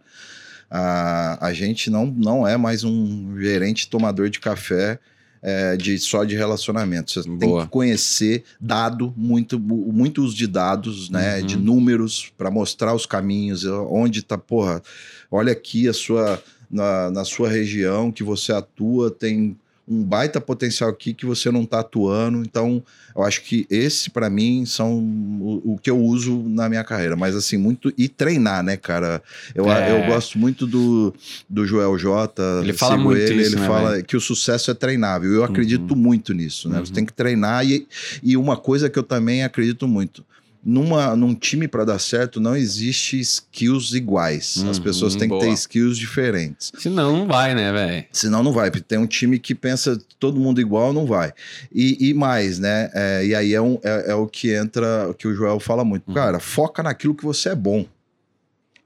[0.70, 4.98] a, a gente não, não é mais um gerente tomador de café
[5.42, 7.10] é, de só de relacionamento.
[7.10, 7.38] Você Boa.
[7.38, 11.40] tem que conhecer dado, muito, muito uso de dados, né?
[11.40, 11.46] Uhum.
[11.46, 14.82] De números para mostrar os caminhos, onde tá, porra,
[15.30, 16.42] olha aqui a sua.
[16.70, 19.56] Na, na sua região que você atua, tem
[19.90, 22.42] um baita potencial aqui que você não está atuando.
[22.42, 22.80] Então,
[23.14, 27.16] eu acho que esse, para mim, são o, o, que eu uso na minha carreira.
[27.16, 27.92] Mas, assim, muito.
[27.98, 29.20] E treinar, né, cara?
[29.52, 30.00] Eu, é.
[30.00, 31.12] eu gosto muito do,
[31.48, 32.60] do Joel J.
[32.62, 34.04] Ele fala muito ele, isso, ele né, fala véio?
[34.04, 35.32] que o sucesso é treinável.
[35.32, 35.96] Eu acredito Uhum.
[35.96, 36.78] muito nisso, né?
[36.78, 37.66] Você tem que treinar.
[37.66, 37.88] E,
[38.22, 40.24] e uma coisa que eu também acredito muito.
[40.62, 44.62] Numa, num time para dar certo não existe skills iguais.
[44.68, 45.40] As Uhum, pessoas têm boa.
[45.40, 46.70] que ter skills diferentes.
[46.78, 48.04] Senão não vai, né, velho?
[48.12, 51.32] Senão não vai, porque tem um time que pensa todo mundo igual, não vai.
[51.72, 52.90] E, e mais, né?
[52.92, 55.82] é, e aí é, um, é, é o que entra, o que o Joel fala
[55.82, 56.06] muito.
[56.08, 56.14] Uhum.
[56.14, 57.86] Cara, foca naquilo que você é bom.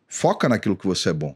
[0.06, 1.34] Foca naquilo que você é bom.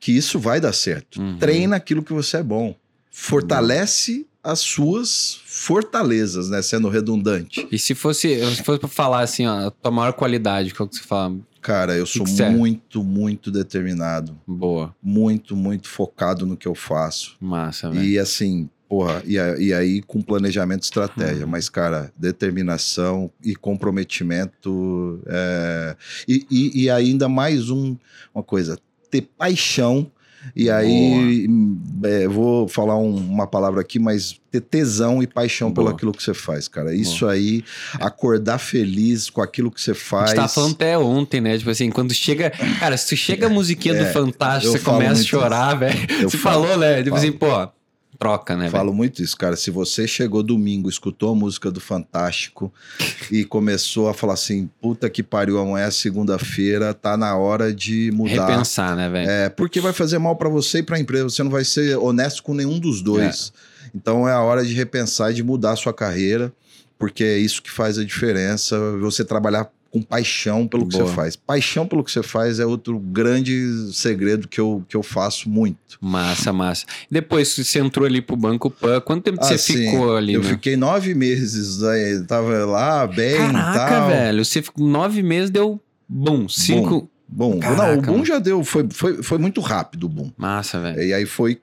[0.00, 1.20] Que isso vai dar certo.
[1.20, 1.38] Uhum.
[1.38, 2.74] Treina aquilo que você é bom.
[3.12, 6.60] Fortalece as suas fortalezas, né?
[6.62, 7.66] Sendo redundante.
[7.70, 10.96] E se fosse, se fosse pra falar assim, ó, a tua maior qualidade, qual que
[10.96, 11.36] você fala?
[11.60, 12.50] Cara, eu Que sou que é?
[12.50, 14.36] muito, muito determinado.
[14.46, 17.36] Boa, Muito, muito focado no que eu faço.
[17.40, 18.02] massa, velho.
[18.04, 21.44] E assim, porra, e, e aí com planejamento e estratégia.
[21.44, 21.50] Uhum.
[21.52, 25.20] Mas, cara, determinação e comprometimento.
[25.26, 27.96] é, E, e, e ainda mais um,
[28.34, 28.76] uma coisa,
[29.08, 30.10] ter paixão.
[30.56, 31.46] E aí,
[32.04, 35.86] é, vou falar um- uma palavra aqui, mas ter tesão e paixão Boa.
[35.86, 36.94] pelo aquilo que você faz, cara.
[36.94, 37.64] Isso aí,
[38.00, 40.30] acordar feliz com aquilo que você A faz.
[40.30, 41.56] gente tava falando até ontem, né?
[41.56, 42.50] Tipo assim, quando chega.
[42.80, 45.98] Cara, se tu chega a musiquinha do É, Fantástico, eu você começa a chorar, velho.
[46.28, 47.02] Você falo, falou, né?
[47.02, 47.46] Tipo assim, pô,
[48.22, 48.72] troca, né, velho?
[48.72, 49.56] Falo muito isso, cara.
[49.56, 52.72] Se você chegou domingo, escutou a música do Fantástico
[53.30, 58.10] e começou a falar assim: puta que pariu, amanhã é segunda-feira, tá na hora de
[58.12, 58.46] mudar.
[58.46, 59.30] Repensar, né, velho?
[59.30, 61.28] É, porque vai fazer mal pra você e pra empresa.
[61.28, 63.52] Você não vai ser honesto com nenhum dos dois.
[63.94, 66.52] Então é a hora de repensar e de mudar a sua carreira,
[66.98, 68.78] porque é isso que faz a diferença.
[69.00, 71.06] Você trabalhar com paixão pelo que Boa.
[71.06, 71.36] você faz.
[71.36, 75.98] Paixão pelo que você faz é outro grande segredo que eu, que eu faço muito.
[76.00, 76.86] Massa, massa.
[77.10, 80.48] Depois você entrou ali pro Banco Pan, quanto tempo você Assim, ficou ali, Eu né?
[80.48, 84.08] fiquei nove meses, aí, tava lá bem e Caraca, tal.
[84.08, 85.78] velho, você ficou nove meses, deu
[86.08, 87.08] bum, cinco.
[87.28, 88.24] Bom, Caraca, não, o boom mano.
[88.26, 90.30] já deu, foi, foi, foi muito rápido o boom.
[90.38, 91.02] Massa, velho.
[91.02, 91.60] E aí foi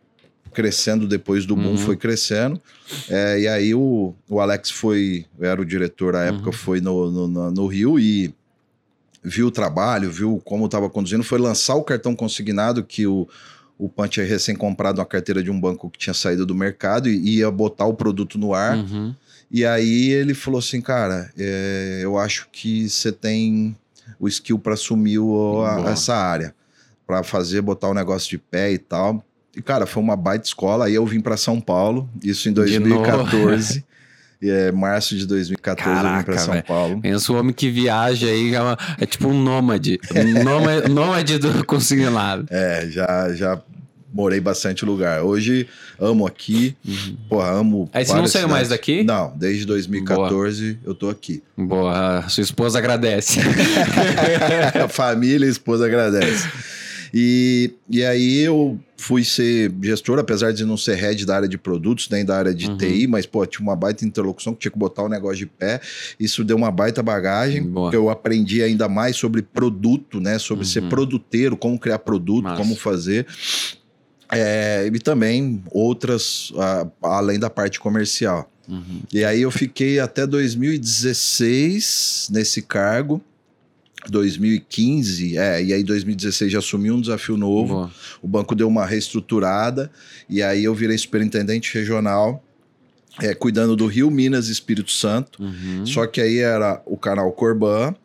[0.50, 1.78] crescendo depois do boom, Uhum.
[1.78, 2.62] foi crescendo.
[3.08, 6.54] É, e aí o, o Alex foi, era o diretor à época, Uhum.
[6.54, 8.34] foi no, no, no- Rio e
[9.24, 13.28] viu o trabalho, viu como estava conduzindo, foi lançar o cartão consignado que o,
[13.78, 17.10] o Pan tinha recém comprado uma carteira de um banco que tinha saído do mercado
[17.10, 18.78] e ia botar o produto no ar.
[18.78, 19.14] Uhum.
[19.52, 23.76] E aí ele falou assim, cara, é, eu acho que você tem
[24.20, 26.54] o skill para assumir o- a- essa área,
[27.06, 29.24] para fazer, botar o negócio de pé e tal.
[29.60, 30.86] E cara, foi uma baita escola.
[30.86, 33.04] Aí eu vim para São Paulo, isso em De novo.
[33.04, 33.84] 2014.
[34.42, 36.66] E é março de 2014 eu vim Caraca, para São velho.
[36.66, 37.02] Paulo.
[37.02, 40.00] Pensa o homem que viaja aí, é, uma- é tipo um nômade.
[40.46, 42.46] Nômade, nômade do consignado.
[42.50, 43.62] É, já já
[44.14, 45.24] morei bastante lugar.
[45.24, 45.68] Hoje
[46.00, 46.74] amo aqui.
[47.28, 47.80] Porra, amo.
[47.80, 47.90] Uhum.
[47.92, 49.04] Aí você não saiu mais daqui?
[49.04, 51.44] Não, desde 2014 eu tô aqui.
[51.58, 53.42] Boa, sua esposa agradece.
[54.82, 56.48] a família e a esposa agradece.
[57.14, 61.58] E, e aí eu fui ser gestor, apesar de não ser head da área de
[61.58, 62.78] produtos, nem da área de Uhum.
[62.78, 65.80] TI, mas, pô, tinha uma baita interlocução que tinha que botar o negócio de pé.
[66.20, 67.90] Isso deu uma baita bagagem, Boa.
[67.90, 70.38] que eu aprendi ainda mais sobre produto, né?
[70.38, 70.90] Sobre ser Uhum.
[70.90, 72.58] produteiro, como criar produto, Massa.
[72.62, 73.26] como fazer.
[74.32, 78.52] É, e também outras, ah, além da parte comercial.
[78.68, 79.02] Uhum.
[79.12, 83.20] E aí eu fiquei até 2016 nesse cargo.
[84.12, 87.76] 2015, é, e aí 2016 já assumi um desafio novo.
[87.76, 87.92] Boa.
[88.22, 89.92] O banco deu uma reestruturada
[90.30, 92.44] e aí eu virei superintendente regional,
[93.22, 95.42] é, cuidando do Rio, Minas e Espírito Santo.
[95.42, 95.86] Uhum.
[95.86, 97.96] Só que aí era o canal Corban,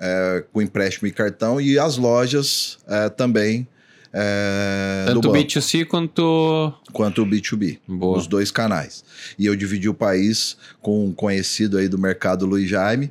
[0.00, 3.66] é, com empréstimo e cartão, e as lojas é, também
[4.12, 6.74] é, do Tanto banco, B2C quanto.
[6.92, 7.78] quanto o B2B.
[7.88, 8.18] Boa.
[8.18, 9.04] Os dois canais.
[9.38, 13.10] E eu dividi o país com um conhecido aí do mercado, Luiz Jaime.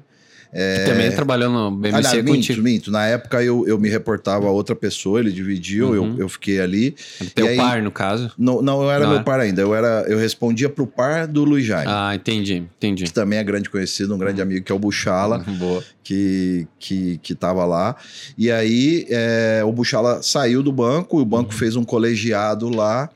[0.53, 2.61] Que Também trabalhou no BMC Aliás, minto, contigo.
[2.61, 2.91] minto.
[2.91, 5.95] Na época eu, eu me reportava a outra pessoa, ele dividiu, Uhum.
[5.95, 6.95] eu, eu fiquei ali.
[7.33, 8.31] Teu aí- par, no caso.
[8.37, 9.15] Não, não eu era Não é?
[9.15, 13.05] meu par ainda, eu, era, eu respondia pro par do Luiz Jaime, Ah, entendi, entendi.
[13.05, 15.83] que também é grande conhecido, um grande amigo, que é o Buchala, Boa.
[16.03, 17.95] Que, que, que tava lá.
[18.37, 23.09] E aí é, o Buchala saiu do banco, o banco fez um colegiado lá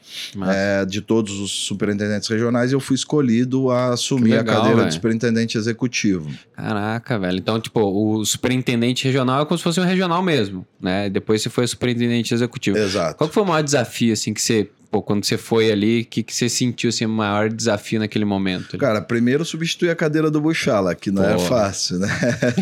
[0.48, 4.56] é, de todos os superintendentes regionais, e eu fui escolhido a assumir Que a legal,
[4.56, 4.88] cadeira velho.
[4.90, 6.30] de superintendente executivo.
[6.56, 7.38] Caraca, velho.
[7.38, 11.10] Então, tipo, o superintendente regional é como se fosse um regional mesmo, né?
[11.10, 12.78] Depois você foi superintendente executivo.
[12.78, 13.18] Exato.
[13.18, 16.06] Qual que foi o maior desafio, assim, que você pô, quando você foi ali, o
[16.06, 18.78] que, que você sentiu assim, o maior desafio naquele momento?
[18.78, 22.08] Cara, primeiro substituir a cadeira do Buchala, que não é fácil, né?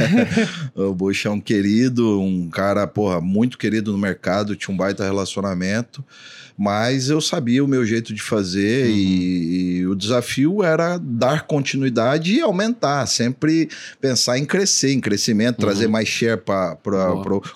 [0.75, 5.03] o Bucha é um querido, um cara, porra, muito querido no mercado, tinha um baita
[5.03, 6.03] relacionamento
[6.57, 8.95] mas eu sabia o meu jeito de fazer uhum.
[8.95, 15.59] e, e, o desafio era dar continuidade e aumentar, sempre pensar em crescer, em crescimento,
[15.59, 15.65] uhum.
[15.65, 16.77] trazer mais share para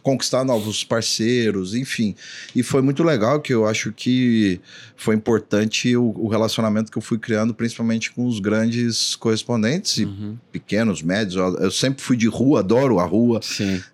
[0.01, 2.15] conquistar novos parceiros, enfim.
[2.55, 4.59] E foi muito legal que eu acho que
[4.97, 10.35] foi importante o, o relacionamento que eu fui criando, principalmente com os grandes correspondentes, uhum.
[10.51, 11.35] pequenos, médios.
[11.35, 13.39] Eu, eu, sempre fui de rua, adoro a rua,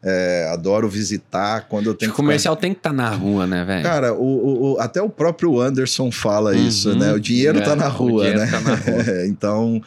[0.01, 1.67] é, adoro visitar.
[1.67, 2.61] Quando eu tenho o comercial ficar...
[2.61, 3.83] tem que estar tá na rua, né, velho?
[3.83, 6.67] Cara, o, o, até o próprio Anderson fala uhum.
[6.67, 7.11] isso, né?
[7.11, 8.45] O dinheiro está é, na rua, né?
[8.45, 9.25] Tá na rua.
[9.25, 9.81] então.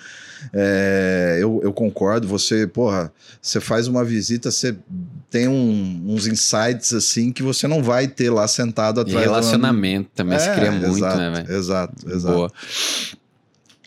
[0.53, 2.29] É, eu, eu, concordo.
[2.29, 4.77] Você, porra, você faz uma visita, você
[5.29, 9.19] tem um, uns insights assim que você não vai ter lá sentado atrás.
[9.19, 10.15] E relacionamento uma...
[10.15, 11.53] também é, se cria muito, exato, né, velho?
[11.53, 12.35] Exato, exato.
[12.37, 12.53] Boa.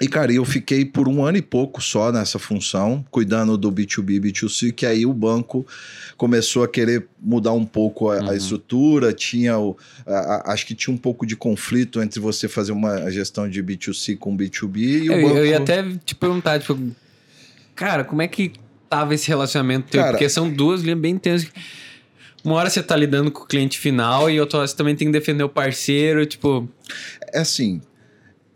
[0.01, 4.21] E, cara, eu fiquei por um ano e pouco só nessa função, cuidando do B2B,
[4.21, 5.67] B2C, que aí o banco
[6.15, 8.29] começou a querer mudar um pouco a, uhum.
[8.29, 12.47] a estrutura, tinha o, a, a, acho que tinha um pouco de conflito entre você
[12.47, 15.37] fazer uma gestão de B2C com B2B e eu, o banco...
[15.37, 16.79] Eu ia até te perguntar, tipo,
[17.75, 18.53] cara, como é que
[18.89, 19.99] tava esse relacionamento teu?
[19.99, 21.51] Cara, Porque são duas linhas bem intensas.
[22.41, 25.09] Uma hora você tá lidando com o cliente final e outra hora você também tem
[25.09, 26.69] que defender o parceiro, tipo...
[27.33, 27.81] É assim,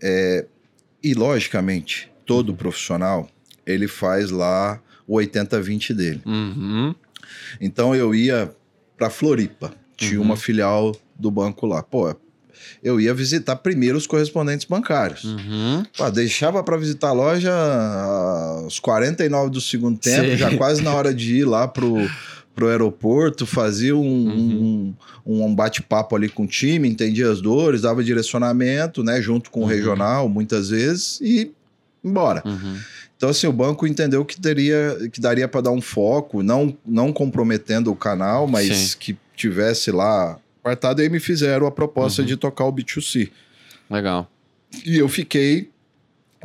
[0.01, 0.45] é,
[1.03, 3.27] e, logicamente, todo profissional,
[3.65, 6.21] ele faz lá o 80-20 dele.
[6.25, 6.95] Uhum.
[7.59, 8.53] Então, eu ia
[8.97, 9.73] para Floripa.
[9.97, 10.25] Tinha uhum.
[10.25, 11.83] uma filial do banco lá.
[11.83, 12.15] Pô,
[12.81, 15.23] eu ia visitar primeiro os correspondentes bancários.
[15.23, 15.83] Uhum.
[15.95, 20.37] Pô, deixava para visitar a loja aos 49 do segundo tempo, Sim.
[20.37, 21.97] já quase na hora de ir lá pro
[22.53, 24.95] pro aeroporto, fazia um, uhum.
[25.25, 29.61] um, um bate-papo ali com o time, entendia as dores, dava direcionamento, né, junto com
[29.61, 29.69] o uhum.
[29.69, 31.51] regional, muitas vezes, e
[32.03, 32.41] embora.
[32.45, 32.77] Uhum.
[33.17, 37.13] Então, assim, o banco entendeu que, teria, que daria para dar um foco, não, não
[37.13, 38.97] comprometendo o canal, mas Sim.
[38.99, 42.27] que tivesse lá apartado, e aí me fizeram a proposta uhum.
[42.27, 43.29] de tocar o B2C.
[43.89, 44.29] Legal.
[44.85, 45.69] E eu fiquei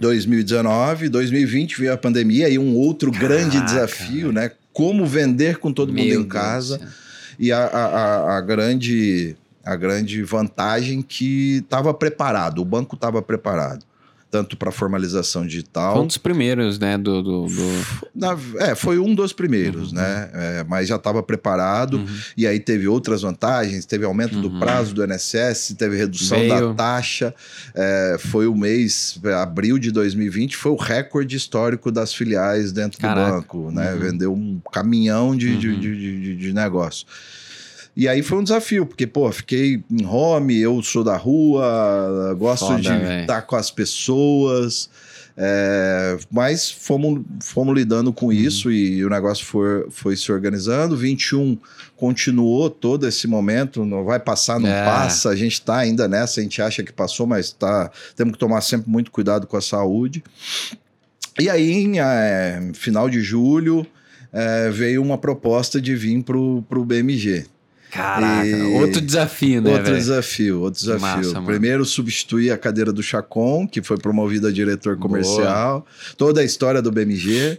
[0.01, 4.51] 2019, 2020 veio a pandemia e um outro Caraca, grande desafio, né?
[4.79, 6.79] Como vender com todo Meu mundo em casa.
[6.79, 6.91] Deus.
[7.37, 13.85] E a, a, a, grande, a grande vantagem que estava preparado, o banco estava preparado
[14.31, 15.95] tanto para formalização digital.
[15.95, 16.99] Foi um dos primeiros, né?
[16.99, 17.87] Do, do, do...
[18.15, 19.99] Na, é, foi um dos primeiros, uhum.
[19.99, 20.31] né?
[20.35, 21.99] É, mas já estava preparado.
[21.99, 22.07] Uhum.
[22.37, 24.43] E aí teve outras vantagens, teve aumento uhum.
[24.43, 26.69] do prazo do INSS, teve redução Veio.
[26.69, 27.35] da taxa.
[27.75, 33.31] É, foi o mês, abril de 2020, foi o recorde histórico das filiais dentro Caraca.
[33.31, 33.93] do banco, né?
[33.93, 33.99] Uhum.
[33.99, 35.81] Vendeu um caminhão de, de, uhum.
[35.81, 37.07] de, de, de negócio.
[37.99, 42.69] E aí foi um desafio, porque, pô, fiquei em home, eu sou da rua, gosto
[42.69, 43.23] Foda, de véio.
[43.23, 44.89] estar com as pessoas.
[45.37, 48.33] É, mas fomos, fomos lidando com uhum.
[48.33, 50.97] isso e o negócio foi, foi se organizando.
[50.97, 51.59] 21
[51.97, 54.85] continuou todo esse momento, não vai passar, não é.
[54.85, 55.31] passa.
[55.31, 58.61] A gente está ainda nessa, a gente acha que passou, mas tá, temos que tomar
[58.61, 60.23] sempre muito cuidado com a saúde.
[61.37, 63.85] E aí, em é, final de julho,
[64.33, 67.45] é, veio uma proposta de vir para o BMG.
[67.91, 68.75] Caraca, e...
[68.75, 69.71] outro desafio, né?
[69.71, 69.97] Outro véio?
[69.97, 71.01] desafio, outro desafio.
[71.01, 75.81] Massa, Primeiro, substituir a cadeira do Chacon, que foi promovido a diretor comercial.
[75.81, 76.15] Boa.
[76.17, 77.59] Toda a história do BMG.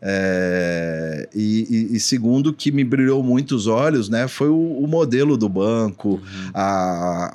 [0.00, 4.28] É, e, e, segundo, que me brilhou muito os olhos, né?
[4.28, 6.50] Foi o, o modelo do banco, uhum.
[6.54, 7.32] a,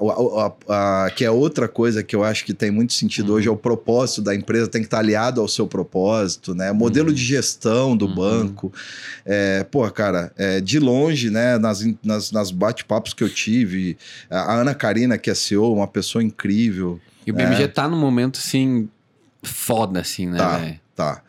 [0.70, 3.36] a, a, que é outra coisa que eu acho que tem muito sentido uhum.
[3.36, 6.72] hoje, é o propósito da empresa, tem que estar aliado ao seu propósito, né?
[6.72, 7.16] O modelo uhum.
[7.16, 8.16] de gestão do uhum.
[8.16, 8.74] banco.
[9.26, 11.58] É, pô, cara, é, de longe, né?
[11.58, 13.98] Nas, nas, nas bate-papos que eu tive,
[14.30, 17.00] a Ana Karina, que é CEO, uma pessoa incrível.
[17.28, 17.68] E o BMG é.
[17.68, 18.88] tá num momento, assim,
[19.42, 20.38] foda, assim, né?
[20.38, 20.80] Tá, véio?
[20.96, 21.22] tá.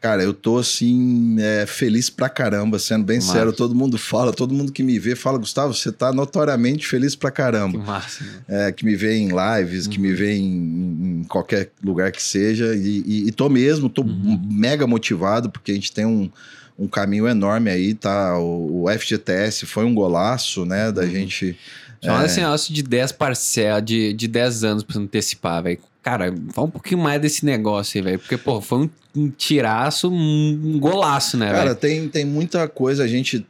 [0.00, 3.32] Cara, eu tô assim, é, feliz pra caramba, sendo bem massa.
[3.34, 3.52] sério.
[3.52, 7.30] Todo mundo fala, todo mundo que me vê fala, Gustavo, você tá notoriamente feliz pra
[7.30, 7.78] caramba.
[7.78, 8.24] Que massa.
[8.24, 8.68] Né?
[8.68, 9.92] É, que me vê em lives, uhum.
[9.92, 10.16] que me uhum.
[10.16, 12.74] vê em, em, qualquer lugar que seja.
[12.74, 14.40] E, e, e tô mesmo, tô uhum.
[14.50, 16.30] mega motivado, porque a gente tem um,
[16.78, 18.38] um caminho enorme aí, tá?
[18.38, 21.10] O, o FGTS foi um golaço, né, da uhum.
[21.10, 21.58] gente.
[22.02, 22.26] Chama é...
[22.26, 25.78] esse negócio de 10 parcelas, de, de 10 anos pra antecipar, velho.
[26.02, 28.18] Cara, fala um pouquinho mais desse negócio aí, velho.
[28.18, 33.04] Porque, pô, foi um, um tiraço, um golaço, né, Cara, tem, tem muita coisa.
[33.04, 33.46] A gente,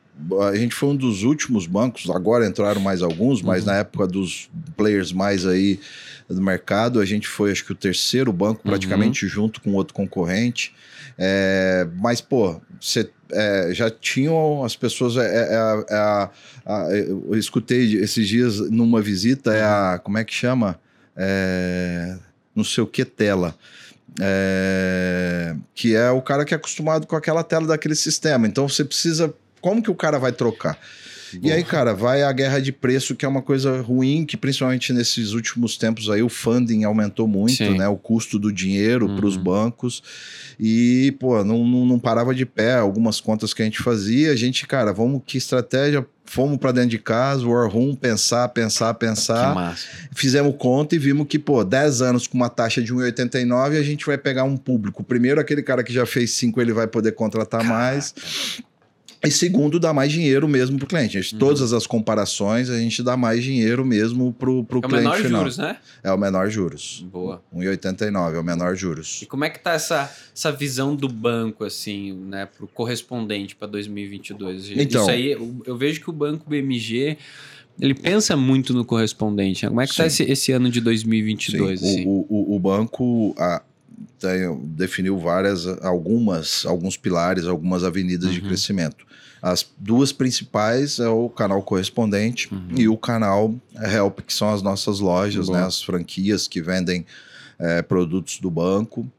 [0.50, 3.70] a gente foi um dos últimos bancos, agora entraram mais alguns, mas uhum.
[3.70, 5.78] na época dos players mais aí
[6.28, 9.30] do mercado, a gente foi, acho que, o terceiro banco, praticamente uhum.
[9.30, 10.72] junto com outro concorrente.
[11.18, 15.16] É, mas, pô, você é, já tinham as pessoas.
[15.16, 16.30] É, é, é a,
[16.90, 20.00] eu escutei esses dias numa visita, é a.
[20.02, 20.78] Como é que chama?
[21.16, 22.16] é,
[22.54, 23.54] não sei o que tela.
[24.20, 28.46] É, que é o cara que é acostumado com aquela tela daquele sistema.
[28.46, 29.32] Então você precisa.
[29.60, 30.78] Como que o cara vai trocar?
[31.34, 31.52] Boa.
[31.52, 34.92] E aí, cara, vai a guerra de preço, que é uma coisa ruim, que principalmente
[34.92, 37.78] nesses últimos tempos aí o funding aumentou muito, Sim.
[37.78, 37.88] né?
[37.88, 39.16] O custo do dinheiro uhum.
[39.16, 40.02] para os bancos.
[40.58, 44.32] E, pô, não, não, não parava de pé algumas contas que a gente fazia.
[44.32, 48.94] A gente, cara, vamos que estratégia fomos para dentro de casa, War Room, pensar, pensar,
[48.94, 49.76] pensar.
[50.14, 54.06] Fizemos conta e vimos que, pô, 10 anos com uma taxa de 1,89 a gente
[54.06, 55.02] vai pegar um público.
[55.02, 57.74] Primeiro, aquele cara que já fez 5, ele vai poder contratar Caraca.
[57.74, 58.14] mais.
[59.22, 61.20] E segundo, dá mais dinheiro mesmo para o cliente.
[61.20, 61.38] Gente, uhum.
[61.38, 65.14] Todas as comparações, a gente dá mais dinheiro mesmo para o cliente final.
[65.14, 65.76] É o menor juros, né?
[66.02, 67.06] É o menor juros.
[67.12, 67.42] Boa.
[67.54, 69.20] 1,89 é o menor juros.
[69.22, 73.54] E como é que tá essa, essa visão do banco, assim, né, para o correspondente
[73.54, 74.70] para 2022?
[74.70, 77.18] Então, Isso aí, eu, eu vejo que o banco BMG
[77.80, 79.66] ele pensa muito no correspondente.
[79.66, 81.80] Como é que está esse, esse, ano de 2022?
[81.80, 81.86] Sim.
[81.86, 82.04] Assim?
[82.06, 83.62] O, o, o, banco, a,
[84.18, 88.34] tem, definiu várias, algumas, alguns pilares, algumas avenidas uhum.
[88.34, 89.06] de crescimento.
[89.42, 92.68] As duas principais é o canal correspondente uhum.
[92.76, 97.06] e o canal Help, que são as nossas lojas, né, as franquias que vendem
[97.58, 99.10] é, produtos do banco,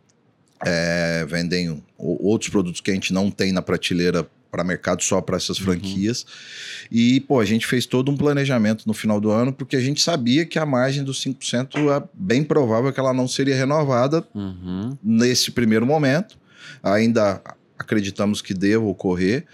[0.64, 5.38] é, vendem outros produtos que a gente não tem na prateleira para mercado só para
[5.38, 5.66] essas uhum.
[5.66, 6.24] franquias.
[6.24, 6.88] Uhum.
[6.92, 10.02] E, pô, a gente fez todo um planejamento no final do ano, porque a gente
[10.02, 14.98] sabia que a margem dos 5% é bem provável que ela não seria renovada uhum.
[15.02, 16.38] nesse primeiro momento.
[16.84, 17.42] Ainda
[17.80, 19.46] acreditamos que deva ocorrer,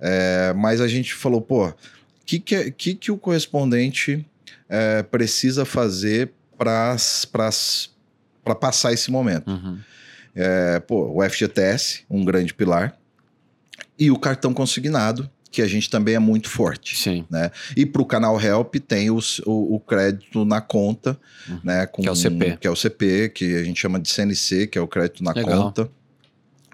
[0.00, 1.74] é, mas a gente falou, pô, o
[2.24, 4.26] que, que, que, que o correspondente
[4.68, 6.96] é, precisa fazer para
[8.58, 9.50] passar esse momento?
[9.50, 9.78] Uhum.
[10.36, 12.96] É, pô, o FGTS, um grande pilar,
[13.98, 16.96] e o cartão consignado, que a gente também é muito forte.
[16.96, 17.24] Sim.
[17.30, 17.50] Né?
[17.74, 21.18] E para o canal Help tem os, o, o, crédito na conta,
[21.48, 21.60] uhum.
[21.64, 21.86] né?
[21.86, 22.58] Com, que é o CP.
[22.60, 25.32] Que é o CP, que a gente chama de CNC, que é o crédito na
[25.32, 25.62] Legal.
[25.62, 25.90] conta.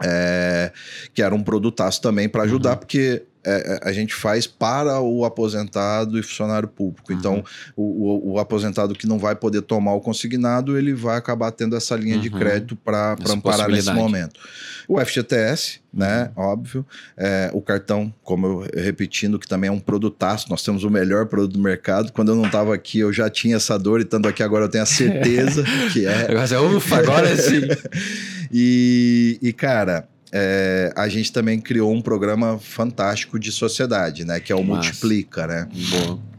[0.05, 0.73] É,
[1.15, 2.79] que era um produtaço também para ajudar, uhum.
[2.79, 7.13] porque é, é, a gente faz para o aposentado e funcionário público.
[7.13, 7.19] Uhum.
[7.19, 7.45] Então,
[7.77, 11.77] o, o, o, aposentado que não vai poder tomar o consignado, ele vai acabar tendo
[11.77, 12.21] essa linha uhum.
[12.21, 14.39] de crédito para amparar nesse momento.
[14.87, 16.31] O FGTS, né?
[16.37, 16.45] Uhum.
[16.45, 16.87] Óbvio.
[17.17, 20.49] É, o cartão, como eu repetindo, que também é um produtaço.
[20.49, 22.13] Nós temos o melhor produto do mercado.
[22.13, 24.69] Quando eu não estava aqui, eu já tinha essa dor, e estando aqui agora eu
[24.69, 26.29] tenho a certeza que é.
[26.77, 27.63] Ufa, agora sim.
[28.53, 34.41] e, e, cara, é, a gente também criou um programa fantástico de sociedade, né?
[34.41, 34.89] Que é o Massa.
[34.89, 35.69] Multiplica, né?
[35.91, 36.32] Boa.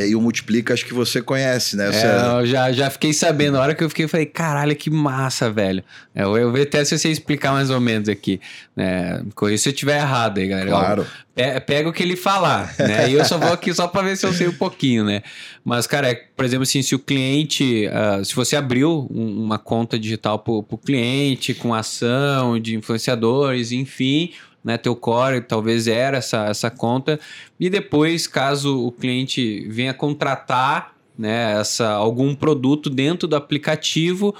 [0.00, 1.92] E o Multiplica, acho que você conhece, né?
[1.92, 2.06] Você...
[2.06, 3.54] É, eu já, já fiquei sabendo.
[3.54, 5.84] Na hora que eu fiquei, eu falei, caralho, que massa, velho.
[6.14, 8.40] É, eu, eu até se você explicar mais ou menos aqui.
[8.74, 9.22] Né?
[9.58, 10.70] Se eu tiver errado aí, galera.
[10.70, 11.06] Claro.
[11.36, 13.10] É, pega o que ele falar, né?
[13.10, 15.22] E eu só vou aqui só para ver se eu sei um pouquinho, né?
[15.64, 17.86] Mas, cara, é, por exemplo, assim, se o cliente...
[17.86, 23.72] Uh, se você abriu um, uma conta digital para o cliente, com ação de influenciadores,
[23.72, 24.32] enfim
[24.64, 27.18] né, teu core talvez era essa, essa conta.
[27.58, 34.34] E depois caso o cliente venha contratar né, essa, algum produto dentro do aplicativo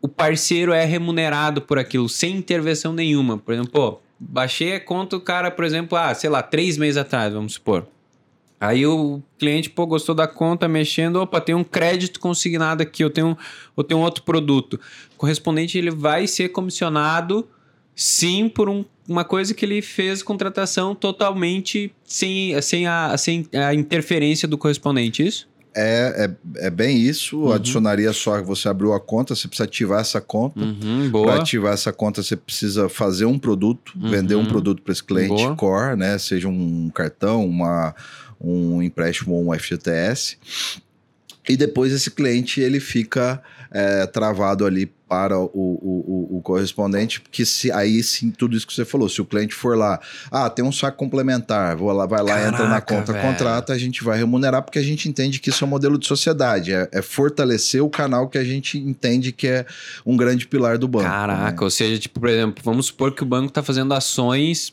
[0.00, 3.38] o parceiro é remunerado por aquilo sem intervenção nenhuma.
[3.38, 6.96] Por exemplo pô, baixei a conta o cara por exemplo ah sei lá três meses
[6.96, 7.86] atrás vamos supor.
[8.60, 13.10] Aí o cliente, pô, gostou da conta, mexendo, opa, tem um crédito consignado aqui, eu
[13.10, 13.38] tenho,
[13.76, 14.80] eu tenho outro produto.
[15.14, 17.48] O correspondente ele vai ser comissionado
[17.98, 23.74] sim por um, uma coisa que ele fez contratação totalmente sem, sem, a, sem a
[23.74, 25.48] interferência do correspondente, isso?
[25.74, 27.40] É, é, é bem isso.
[27.40, 27.52] Uhum.
[27.52, 30.60] Adicionaria só que você abriu a conta, você precisa ativar essa conta.
[30.60, 34.10] Uhum, para ativar essa conta, você precisa fazer um produto, uhum.
[34.10, 35.56] vender um produto para esse cliente boa.
[35.56, 36.16] core, né?
[36.18, 37.94] Seja um cartão, uma,
[38.40, 40.38] um empréstimo ou um FGTS.
[41.48, 47.44] E depois esse cliente ele fica é, travado ali para o, o, o, correspondente, que
[47.44, 50.64] se aí sim, tudo isso que você falou, se o cliente for lá, ah, tem
[50.64, 53.26] um saco complementar, vou lá, vai lá, Caraca, entra na conta, velho.
[53.26, 56.06] contrata, a gente vai remunerar, porque a gente entende que isso é um modelo de
[56.06, 59.66] sociedade, é, é fortalecer o canal que a gente entende que é
[60.06, 61.04] um grande pilar do banco.
[61.04, 61.56] Caraca, né?
[61.60, 64.72] ou seja, tipo, por exemplo, vamos supor que o banco está fazendo ações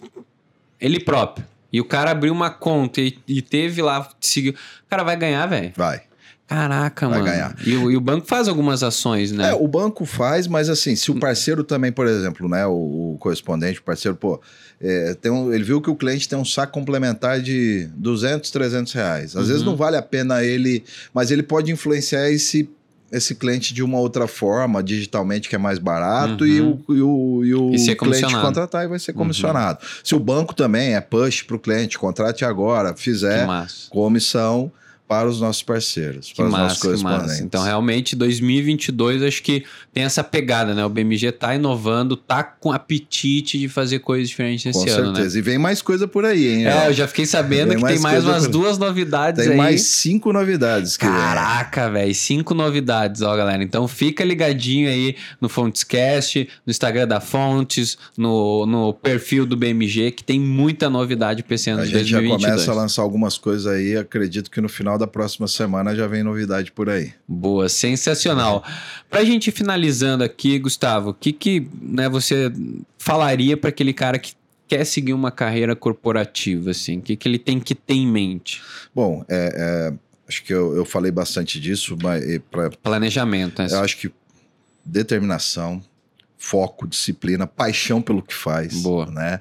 [0.79, 1.45] ele próprio.
[1.73, 4.53] E o cara abriu uma conta e, e teve lá, seguiu.
[4.53, 5.73] O cara vai ganhar, velho.
[5.75, 6.03] Vai.
[6.47, 7.23] Caraca, mano.
[7.23, 7.55] ganhar.
[7.65, 9.49] E, e, o banco faz algumas ações, né?
[9.49, 13.17] É, o banco faz, mas assim, se o parceiro também, por exemplo, né, o, o
[13.19, 14.39] correspondente, o parceiro, pô,
[14.79, 18.93] é, tem um, ele viu que o cliente tem um saco complementar de 200, 300
[18.93, 19.35] reais.
[19.35, 19.47] Às uhum.
[19.47, 22.69] vezes não vale a pena ele, mas ele pode influenciar esse
[23.11, 26.49] esse cliente de uma outra forma, digitalmente, que é mais barato, uhum.
[26.49, 29.19] e o, e o, e o e cliente contratar e vai ser uhum.
[29.19, 29.79] comissionado.
[29.81, 29.87] Uhum.
[30.03, 33.47] Se o banco também é push para o cliente, contrate agora, fizer
[33.89, 34.71] comissão
[35.07, 37.39] para os nossos parceiros, que para massa, os nossos correspondentes.
[37.39, 40.83] Então, realmente, 2022, acho que tem essa pegada, né?
[40.83, 45.09] O BMG tá inovando, tá com apetite de fazer coisas diferentes esse com ano, né?
[45.09, 45.37] Com certeza.
[45.37, 46.67] E vem mais coisa por aí, hein?
[46.67, 48.51] É, eu já fiquei sabendo que mais tem mais umas por...
[48.51, 49.57] duas novidades tem aí.
[49.57, 50.97] Tem mais cinco novidades.
[50.97, 52.15] Caraca, velho.
[52.15, 53.63] Cinco novidades, ó, galera.
[53.63, 60.11] Então, fica ligadinho aí no Fontescast, no Instagram da Fontes, no, no perfil do BMG,
[60.11, 62.33] que tem muita novidade pra esse ano a de 2022.
[62.33, 63.95] A gente já começa a lançar algumas coisas aí.
[63.95, 67.13] Acredito que no final da próxima semana já vem novidade por aí.
[67.27, 68.63] Boa, sensacional.
[69.09, 72.51] Pra gente finalizando aqui, Gustavo, o que, que né, você
[72.97, 74.33] falaria para aquele cara que
[74.67, 76.97] quer seguir uma carreira corporativa, assim?
[76.97, 78.61] O que, que ele tem que ter em mente?
[78.93, 79.93] Bom, é, é,
[80.27, 83.61] acho que eu, eu falei bastante disso, mas pra, planejamento.
[83.61, 83.67] Né?
[83.71, 84.11] Eu acho que
[84.83, 85.81] determinação,
[86.37, 89.05] foco, disciplina, paixão pelo que faz, Boa.
[89.07, 89.39] né?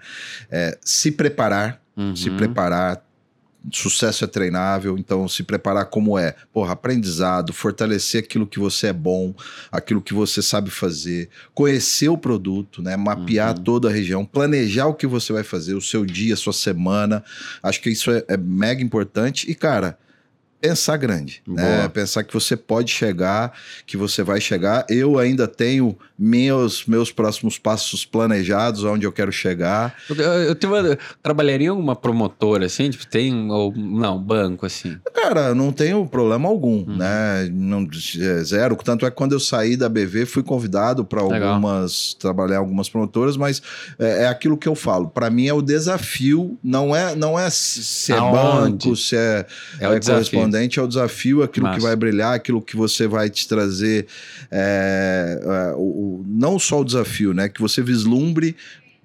[0.50, 2.16] É, se preparar, uhum.
[2.16, 3.05] se preparar,
[3.72, 8.92] sucesso é treinável, então se preparar como é, porra, aprendizado, fortalecer aquilo que você é
[8.92, 9.34] bom,
[9.70, 13.64] aquilo que você sabe fazer, conhecer o produto, né, mapear uhum.
[13.64, 17.24] toda a região, planejar o que você vai fazer, o seu dia, a sua semana,
[17.62, 19.98] acho que isso é, é mega importante e, cara,
[20.64, 21.86] pensar grande, né?
[21.90, 23.52] Pensar que você pode chegar,
[23.86, 24.86] que você vai chegar.
[24.88, 29.94] Eu ainda tenho meus meus próximos passos planejados, onde eu quero chegar.
[30.08, 34.96] Eu, eu, tenho uma, trabalharia em uma promotora assim, tipo, tem ou não, banco assim.
[35.14, 36.96] Cara, não tenho problema algum, uhum.
[36.96, 37.48] né?
[37.52, 37.86] Não
[38.18, 42.58] é zero, tanto é que quando eu saí da BV, fui convidado para algumas trabalhar
[42.58, 43.62] algumas promotoras, mas
[43.98, 45.08] é, é aquilo que eu falo.
[45.08, 48.88] Para mim é o desafio, não é não é se é Aonde?
[48.88, 49.46] banco, se é,
[49.80, 51.78] é, é correspondente correspondente ao desafio, aquilo Massa.
[51.78, 54.06] que vai brilhar, aquilo que você vai te trazer,
[54.50, 55.74] é, é,
[56.05, 57.48] o, não só o desafio, né?
[57.48, 58.57] Que você vislumbre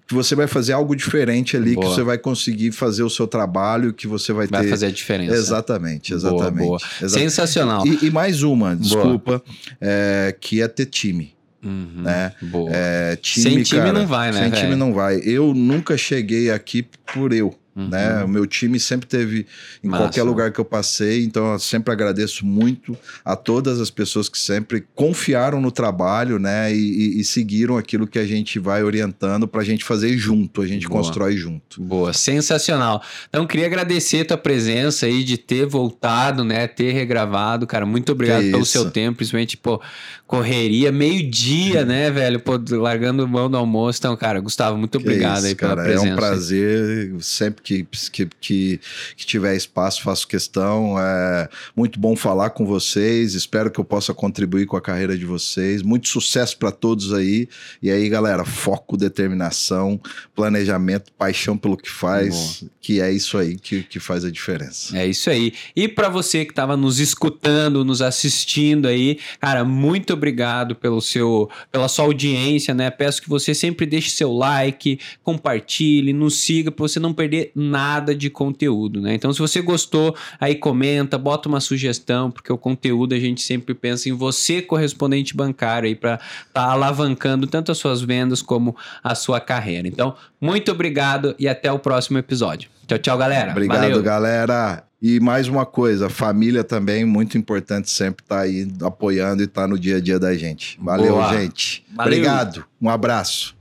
[0.09, 1.85] que você vai fazer algo diferente ali, boa.
[1.85, 4.65] que você vai conseguir fazer o seu trabalho, que você vai, vai ter.
[4.65, 5.35] Vai fazer a diferença.
[5.35, 6.65] Exatamente, exatamente.
[6.65, 6.79] Boa, boa.
[6.99, 7.29] Exatamente.
[7.29, 7.85] Sensacional.
[7.85, 9.39] E, e, mais uma, desculpa,
[9.79, 11.35] é, que é ter time.
[11.63, 12.31] Uhum, né?
[12.41, 12.71] Boa.
[12.73, 14.41] É, time, sem time cara, não vai, né?
[14.41, 14.63] Sem véio?
[14.63, 15.17] time não vai.
[15.17, 17.53] Eu nunca cheguei aqui por eu.
[17.79, 17.87] Uhum.
[17.87, 18.23] Né?
[18.23, 19.47] O meu time sempre teve
[19.81, 20.03] em Massa.
[20.03, 24.37] qualquer lugar que eu passei, então eu sempre agradeço muito a todas as pessoas que
[24.37, 26.73] sempre confiaram no trabalho, né?
[26.73, 30.61] E, e, e seguiram aquilo que a gente vai orientando para a gente fazer junto,
[30.61, 31.01] a gente Boa.
[31.01, 31.81] constrói junto.
[31.81, 33.01] Boa, sensacional.
[33.29, 36.67] Então queria agradecer a tua presença aí de ter voltado, né?
[36.67, 37.85] Ter regravado, cara.
[37.85, 38.73] Muito obrigado que pelo isso.
[38.73, 39.81] seu tempo, principalmente pô,
[40.29, 42.39] correria, meio dia, né, velho?
[42.39, 43.97] Pô, largando mão do almoço.
[43.97, 46.07] Então, cara, Gustavo, muito que obrigado isso, aí pela cara, presença.
[46.07, 48.79] É um prazer sempre que, que, que,
[49.17, 50.99] que tiver espaço, faço questão.
[50.99, 53.33] É muito bom falar com vocês.
[53.33, 55.81] Espero que eu possa contribuir com a carreira de vocês.
[55.81, 57.49] Muito sucesso para todos aí.
[57.81, 59.99] E aí, galera, foco, determinação,
[60.35, 64.95] planejamento, paixão pelo que faz, que é isso aí que, que faz a diferença.
[64.95, 65.53] É isso aí.
[65.75, 71.49] E para você que estava nos escutando, nos assistindo aí, cara, muito obrigado pelo seu,
[71.71, 72.89] pela sua audiência, né?
[72.89, 78.13] Peço que você sempre deixe seu like, compartilhe, nos siga para você não perder nada
[78.13, 79.15] de conteúdo, né?
[79.15, 83.73] Então, se você gostou, aí comenta, bota uma sugestão, porque o conteúdo a gente sempre
[83.73, 88.75] pensa em você, correspondente bancário, aí para estar tá alavancando tanto as suas vendas como
[89.03, 89.87] a sua carreira.
[89.87, 92.69] Então, muito obrigado e até o próximo episódio.
[92.87, 93.51] Tchau, tchau, galera.
[93.51, 94.01] Obrigado, Valeu.
[94.01, 94.88] galera.
[95.01, 99.61] E mais uma coisa, família também, muito importante sempre estar tá aí apoiando e estar
[99.61, 100.77] tá no dia a dia da gente.
[100.81, 101.33] Valeu, Boa.
[101.37, 101.85] gente.
[101.95, 102.13] Valeu.
[102.13, 102.65] Obrigado.
[102.81, 103.58] Um abraço.